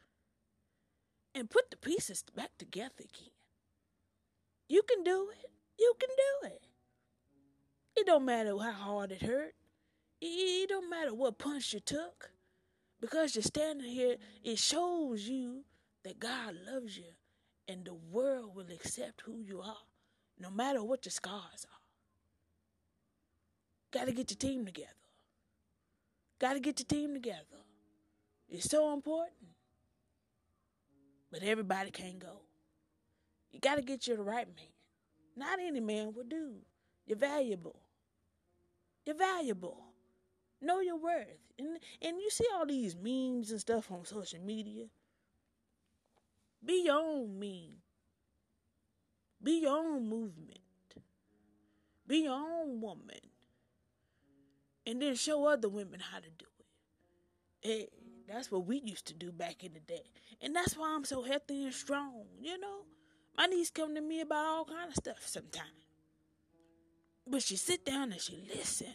And 1.33 1.49
put 1.49 1.71
the 1.71 1.77
pieces 1.77 2.23
back 2.35 2.51
together 2.57 2.93
again. 2.99 3.31
You 4.67 4.81
can 4.83 5.03
do 5.03 5.29
it. 5.31 5.49
You 5.79 5.93
can 5.99 6.09
do 6.09 6.47
it. 6.49 6.61
It 7.95 8.05
don't 8.05 8.25
matter 8.25 8.57
how 8.57 8.71
hard 8.71 9.11
it 9.11 9.21
hurt. 9.21 9.53
It 10.21 10.69
don't 10.69 10.89
matter 10.89 11.13
what 11.13 11.37
punch 11.37 11.73
you 11.73 11.79
took. 11.79 12.31
Because 13.05 13.35
you're 13.35 13.43
standing 13.43 13.87
here, 13.87 14.15
it 14.43 14.57
shows 14.57 15.27
you 15.27 15.63
that 16.03 16.19
God 16.19 16.55
loves 16.67 16.97
you 16.97 17.13
and 17.67 17.85
the 17.85 17.93
world 17.93 18.55
will 18.55 18.65
accept 18.73 19.21
who 19.21 19.41
you 19.41 19.61
are, 19.61 19.85
no 20.39 20.49
matter 20.49 20.83
what 20.83 21.05
your 21.05 21.11
scars 21.11 21.67
are. 21.71 21.83
Got 23.91 24.07
to 24.07 24.11
get 24.11 24.31
your 24.31 24.39
team 24.39 24.65
together. 24.65 24.89
Got 26.39 26.53
to 26.53 26.59
get 26.59 26.79
your 26.79 26.87
team 26.87 27.13
together. 27.13 27.61
It's 28.49 28.71
so 28.71 28.91
important. 28.91 29.51
But 31.31 31.43
everybody 31.43 31.91
can't 31.91 32.17
go. 32.17 32.41
You 33.51 33.59
got 33.59 33.75
to 33.75 33.83
get 33.83 34.07
you 34.07 34.15
the 34.15 34.23
right 34.23 34.47
man. 34.47 34.65
Not 35.37 35.59
any 35.59 35.79
man 35.79 36.11
will 36.11 36.23
do. 36.23 36.53
You're 37.05 37.19
valuable. 37.19 37.79
You're 39.05 39.15
valuable. 39.15 39.83
Know 40.61 40.79
your 40.79 40.97
worth. 40.97 41.39
And 41.59 41.79
and 42.01 42.19
you 42.19 42.29
see 42.29 42.45
all 42.53 42.65
these 42.65 42.95
memes 42.95 43.51
and 43.51 43.59
stuff 43.59 43.91
on 43.91 44.05
social 44.05 44.39
media. 44.41 44.85
Be 46.63 46.83
your 46.85 46.99
own 46.99 47.39
meme. 47.39 47.81
Be 49.41 49.61
your 49.61 49.77
own 49.77 50.09
movement. 50.09 50.59
Be 52.07 52.23
your 52.23 52.33
own 52.33 52.81
woman. 52.81 53.19
And 54.87 55.01
then 55.01 55.15
show 55.15 55.45
other 55.45 55.69
women 55.69 55.99
how 55.99 56.19
to 56.19 56.29
do 56.37 56.45
it. 56.59 56.65
Hey, 57.67 57.87
that's 58.27 58.51
what 58.51 58.65
we 58.65 58.81
used 58.83 59.07
to 59.07 59.13
do 59.13 59.31
back 59.31 59.63
in 59.63 59.73
the 59.73 59.79
day. 59.79 60.03
And 60.41 60.55
that's 60.55 60.77
why 60.77 60.93
I'm 60.95 61.05
so 61.05 61.23
healthy 61.23 61.65
and 61.65 61.73
strong, 61.73 62.25
you 62.39 62.59
know? 62.59 62.85
My 63.37 63.45
niece 63.47 63.69
come 63.69 63.95
to 63.95 64.01
me 64.01 64.21
about 64.21 64.45
all 64.45 64.65
kind 64.65 64.89
of 64.89 64.95
stuff 64.95 65.25
sometimes. 65.25 65.69
But 67.27 67.41
she 67.41 67.55
sit 67.55 67.85
down 67.85 68.11
and 68.11 68.21
she 68.21 68.47
listen. 68.55 68.93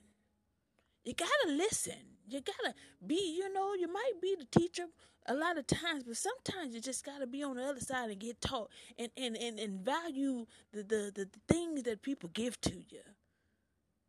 You 1.04 1.14
gotta 1.14 1.52
listen. 1.52 2.18
You 2.28 2.40
gotta 2.40 2.74
be, 3.04 3.36
you 3.36 3.52
know, 3.52 3.74
you 3.74 3.92
might 3.92 4.20
be 4.20 4.36
the 4.38 4.44
teacher 4.44 4.84
a 5.26 5.34
lot 5.34 5.58
of 5.58 5.66
times, 5.66 6.04
but 6.04 6.16
sometimes 6.16 6.74
you 6.74 6.80
just 6.80 7.04
gotta 7.04 7.26
be 7.26 7.42
on 7.42 7.56
the 7.56 7.64
other 7.64 7.80
side 7.80 8.10
and 8.10 8.20
get 8.20 8.40
taught 8.40 8.70
and, 8.98 9.10
and, 9.16 9.36
and, 9.36 9.58
and 9.58 9.80
value 9.80 10.46
the, 10.72 10.82
the, 10.82 11.12
the, 11.14 11.28
things 11.48 11.82
that 11.82 12.02
people 12.02 12.30
give 12.32 12.60
to 12.62 12.74
you. 12.74 13.00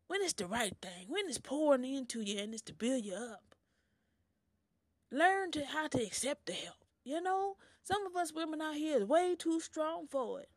When 0.08 0.22
it's 0.22 0.34
the 0.34 0.46
right 0.46 0.76
thing, 0.82 1.08
when 1.08 1.28
it's 1.28 1.40
pouring 1.40 1.86
into 1.86 2.22
you 2.22 2.40
and 2.40 2.54
it's 2.54 2.62
to 2.64 2.74
build 2.74 3.06
you 3.06 3.16
up. 3.16 3.56
Learn 5.12 5.52
to 5.52 5.66
how 5.66 5.88
to 5.88 6.02
accept 6.04 6.46
the 6.46 6.54
help. 6.54 6.76
You 7.04 7.22
know, 7.22 7.56
some 7.84 8.06
of 8.06 8.16
us 8.16 8.34
women 8.34 8.62
out 8.62 8.76
here 8.76 8.98
is 8.98 9.06
way 9.06 9.36
too 9.38 9.60
strong 9.60 10.08
for 10.08 10.42
it. 10.42 10.50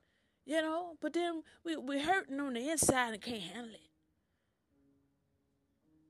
You 0.45 0.61
know, 0.61 0.97
but 1.01 1.15
then 1.15 1.43
we 1.65 1.77
we 1.77 2.01
hurting 2.01 2.39
on 2.39 2.53
the 2.53 2.69
inside 2.69 3.15
and 3.15 3.23
can't 3.23 3.43
handle 3.43 3.73
it. 3.73 3.94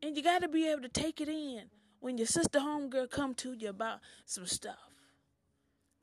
And 0.05 0.19
you 0.19 0.23
got 0.23 0.43
to 0.43 0.49
be 0.49 0.69
able 0.69 0.83
to 0.83 0.89
take 0.89 1.23
it 1.23 1.31
in 1.31 1.63
when 2.01 2.19
your 2.19 2.27
sister 2.27 2.59
homegirl 2.59 3.11
come 3.11 3.33
to 3.37 3.55
you 3.55 3.71
about 3.71 4.01
some 4.27 4.45
stuff. 4.45 4.77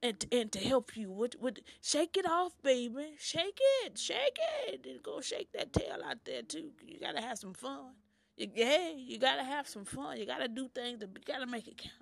And, 0.01 0.25
and 0.31 0.51
to 0.53 0.59
help 0.59 0.97
you 0.97 1.11
with, 1.11 1.35
with 1.39 1.59
shake 1.83 2.17
it 2.17 2.27
off, 2.27 2.53
baby. 2.63 3.13
Shake 3.19 3.59
it, 3.83 3.99
shake 3.99 4.39
it, 4.67 4.87
and 4.89 5.03
go 5.03 5.21
shake 5.21 5.51
that 5.51 5.71
tail 5.71 5.99
out 6.03 6.25
there 6.25 6.41
too. 6.41 6.71
You 6.83 6.99
gotta 6.99 7.21
have 7.21 7.37
some 7.37 7.53
fun. 7.53 7.91
You, 8.37 8.47
hey, 8.55 8.95
you 8.97 9.19
gotta 9.19 9.43
have 9.43 9.67
some 9.67 9.85
fun. 9.85 10.17
You 10.17 10.25
gotta 10.25 10.47
do 10.47 10.67
things. 10.73 11.01
That, 11.01 11.09
you 11.15 11.21
gotta 11.23 11.45
make 11.45 11.67
it 11.67 11.77
count. 11.77 11.93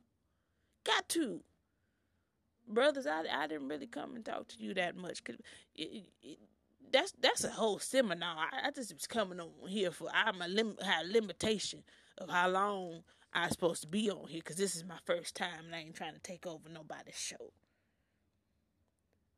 Got 0.86 1.10
to 1.10 1.42
brothers, 2.70 3.08
I, 3.08 3.24
I 3.32 3.48
didn't 3.48 3.68
really 3.68 3.88
come 3.88 4.16
and 4.16 4.24
talk 4.24 4.48
to 4.50 4.64
you 4.64 4.74
that 4.76 4.96
much. 4.96 5.24
Cause 5.24 5.36
that's 6.92 7.14
that's 7.22 7.44
a 7.44 7.52
whole 7.52 7.80
seminar. 7.80 8.36
I, 8.38 8.68
I 8.68 8.72
just 8.72 8.94
was 8.94 9.08
coming 9.08 9.40
on 9.40 9.52
here 9.68 9.92
for 9.92 10.10
I'm 10.14 10.42
a 10.42 10.48
lim, 10.48 10.76
had 10.82 11.08
limitation 11.08 11.84
of 12.18 12.30
how 12.30 12.50
long 12.50 13.04
I'm 13.34 13.50
supposed 13.50 13.82
to 13.82 13.88
be 13.88 14.10
on 14.10 14.28
here 14.28 14.42
because 14.44 14.58
this 14.58 14.76
is 14.76 14.84
my 14.84 14.98
first 15.06 15.36
time 15.36 15.66
and 15.66 15.76
I 15.76 15.80
ain't 15.80 15.96
trying 15.96 16.14
to 16.14 16.20
take 16.20 16.46
over 16.46 16.70
nobody's 16.70 17.18
show. 17.18 17.54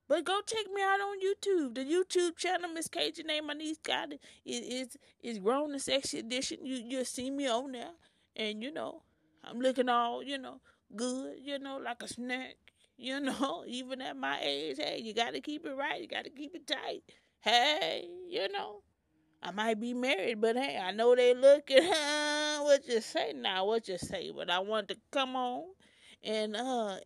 But 0.08 0.26
go 0.26 0.42
check 0.46 0.66
me 0.74 0.82
out 0.82 1.00
on 1.00 1.18
YouTube. 1.20 1.76
The 1.76 1.86
YouTube 1.86 2.36
channel, 2.38 2.70
Miss 2.70 2.88
Cajun 2.90 3.28
name 3.28 3.48
my 3.48 3.54
niece 3.54 3.78
got 3.78 4.12
it. 4.12 4.22
Is 4.46 4.98
is 5.22 5.40
grown 5.40 5.72
and 5.72 5.82
sexy 5.82 6.20
edition. 6.20 6.66
You 6.66 6.84
you'll 6.86 7.06
see 7.06 7.32
me 7.32 7.48
on 7.48 7.72
there. 7.72 7.92
And 8.36 8.62
you 8.62 8.74
know, 8.74 9.04
I'm 9.44 9.60
looking 9.60 9.90
all, 9.90 10.24
you 10.24 10.38
know, 10.38 10.60
good, 10.96 11.36
you 11.42 11.60
know, 11.60 11.78
like 11.78 12.04
a 12.04 12.08
snack. 12.08 12.56
You 12.98 13.20
know, 13.22 13.64
even 13.68 14.02
at 14.02 14.18
my 14.18 14.40
age, 14.42 14.78
hey, 14.80 15.00
you 15.02 15.14
gotta 15.14 15.40
keep 15.40 15.66
it 15.66 15.76
right, 15.76 16.02
you 16.02 16.08
gotta 16.08 16.30
keep 16.30 16.56
it 16.56 16.68
tight 16.68 17.04
hey, 17.42 18.08
you 18.30 18.48
know, 18.52 18.82
I 19.44 19.52
might 19.52 19.80
be 19.80 19.94
married, 19.94 20.40
but 20.42 20.56
hey, 20.56 20.78
I 20.78 20.92
know 20.92 21.16
they 21.16 21.34
looking. 21.34 21.88
what 22.62 22.88
you 22.88 23.02
say 23.02 23.34
now? 23.36 23.66
What 23.66 23.88
you 23.88 23.98
say? 23.98 24.32
But 24.36 24.50
I 24.50 24.60
want 24.60 24.88
to 24.90 24.98
come 25.12 25.36
on 25.36 25.64
and 26.24 26.56
uh 26.56 26.98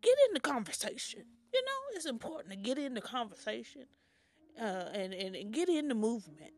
get 0.00 0.16
in 0.28 0.34
the 0.34 0.40
conversation. 0.40 1.24
You 1.52 1.62
know, 1.62 1.96
it's 1.96 2.06
important 2.06 2.50
to 2.50 2.56
get 2.56 2.78
in 2.78 2.94
the 2.94 3.00
conversation 3.00 3.86
uh, 4.60 4.88
and, 4.92 5.12
and, 5.12 5.36
and 5.36 5.52
get 5.52 5.68
in 5.68 5.88
the 5.88 5.94
movement. 5.94 6.52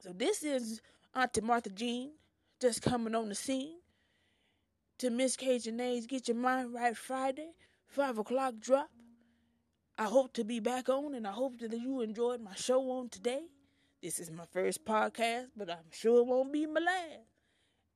So 0.00 0.12
this 0.12 0.42
is 0.42 0.80
Auntie 1.14 1.40
Martha 1.40 1.70
Jean 1.70 2.12
just 2.60 2.82
coming 2.82 3.14
on 3.14 3.28
the 3.28 3.34
scene 3.34 3.78
to 4.98 5.10
Miss 5.10 5.36
Cajun 5.36 5.80
A's 5.80 6.06
Get 6.06 6.28
Your 6.28 6.36
Mind 6.36 6.74
Right 6.74 6.96
Friday, 6.96 7.52
5 7.88 8.18
o'clock 8.18 8.54
drop. 8.60 8.88
I 9.98 10.04
hope 10.04 10.34
to 10.34 10.44
be 10.44 10.60
back 10.60 10.88
on, 10.88 11.14
and 11.14 11.26
I 11.26 11.32
hope 11.32 11.58
that 11.60 11.72
you 11.72 12.02
enjoyed 12.02 12.40
my 12.40 12.54
show 12.54 12.90
on 12.90 13.08
today. 13.08 13.44
This 14.02 14.20
is 14.20 14.30
my 14.30 14.44
first 14.44 14.84
podcast, 14.84 15.46
but 15.56 15.70
I'm 15.70 15.90
sure 15.90 16.18
it 16.18 16.26
won't 16.26 16.52
be 16.52 16.66
my 16.66 16.80
last. 16.80 17.28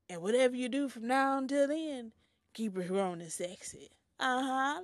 And 0.08 0.22
whatever 0.22 0.56
you 0.56 0.68
do 0.68 0.88
from 0.88 1.06
now 1.06 1.38
until 1.38 1.68
then, 1.68 2.12
keep 2.54 2.76
it 2.78 2.88
growing 2.88 3.20
and 3.20 3.30
sexy. 3.30 3.90
Uh 4.18 4.42
huh. 4.42 4.80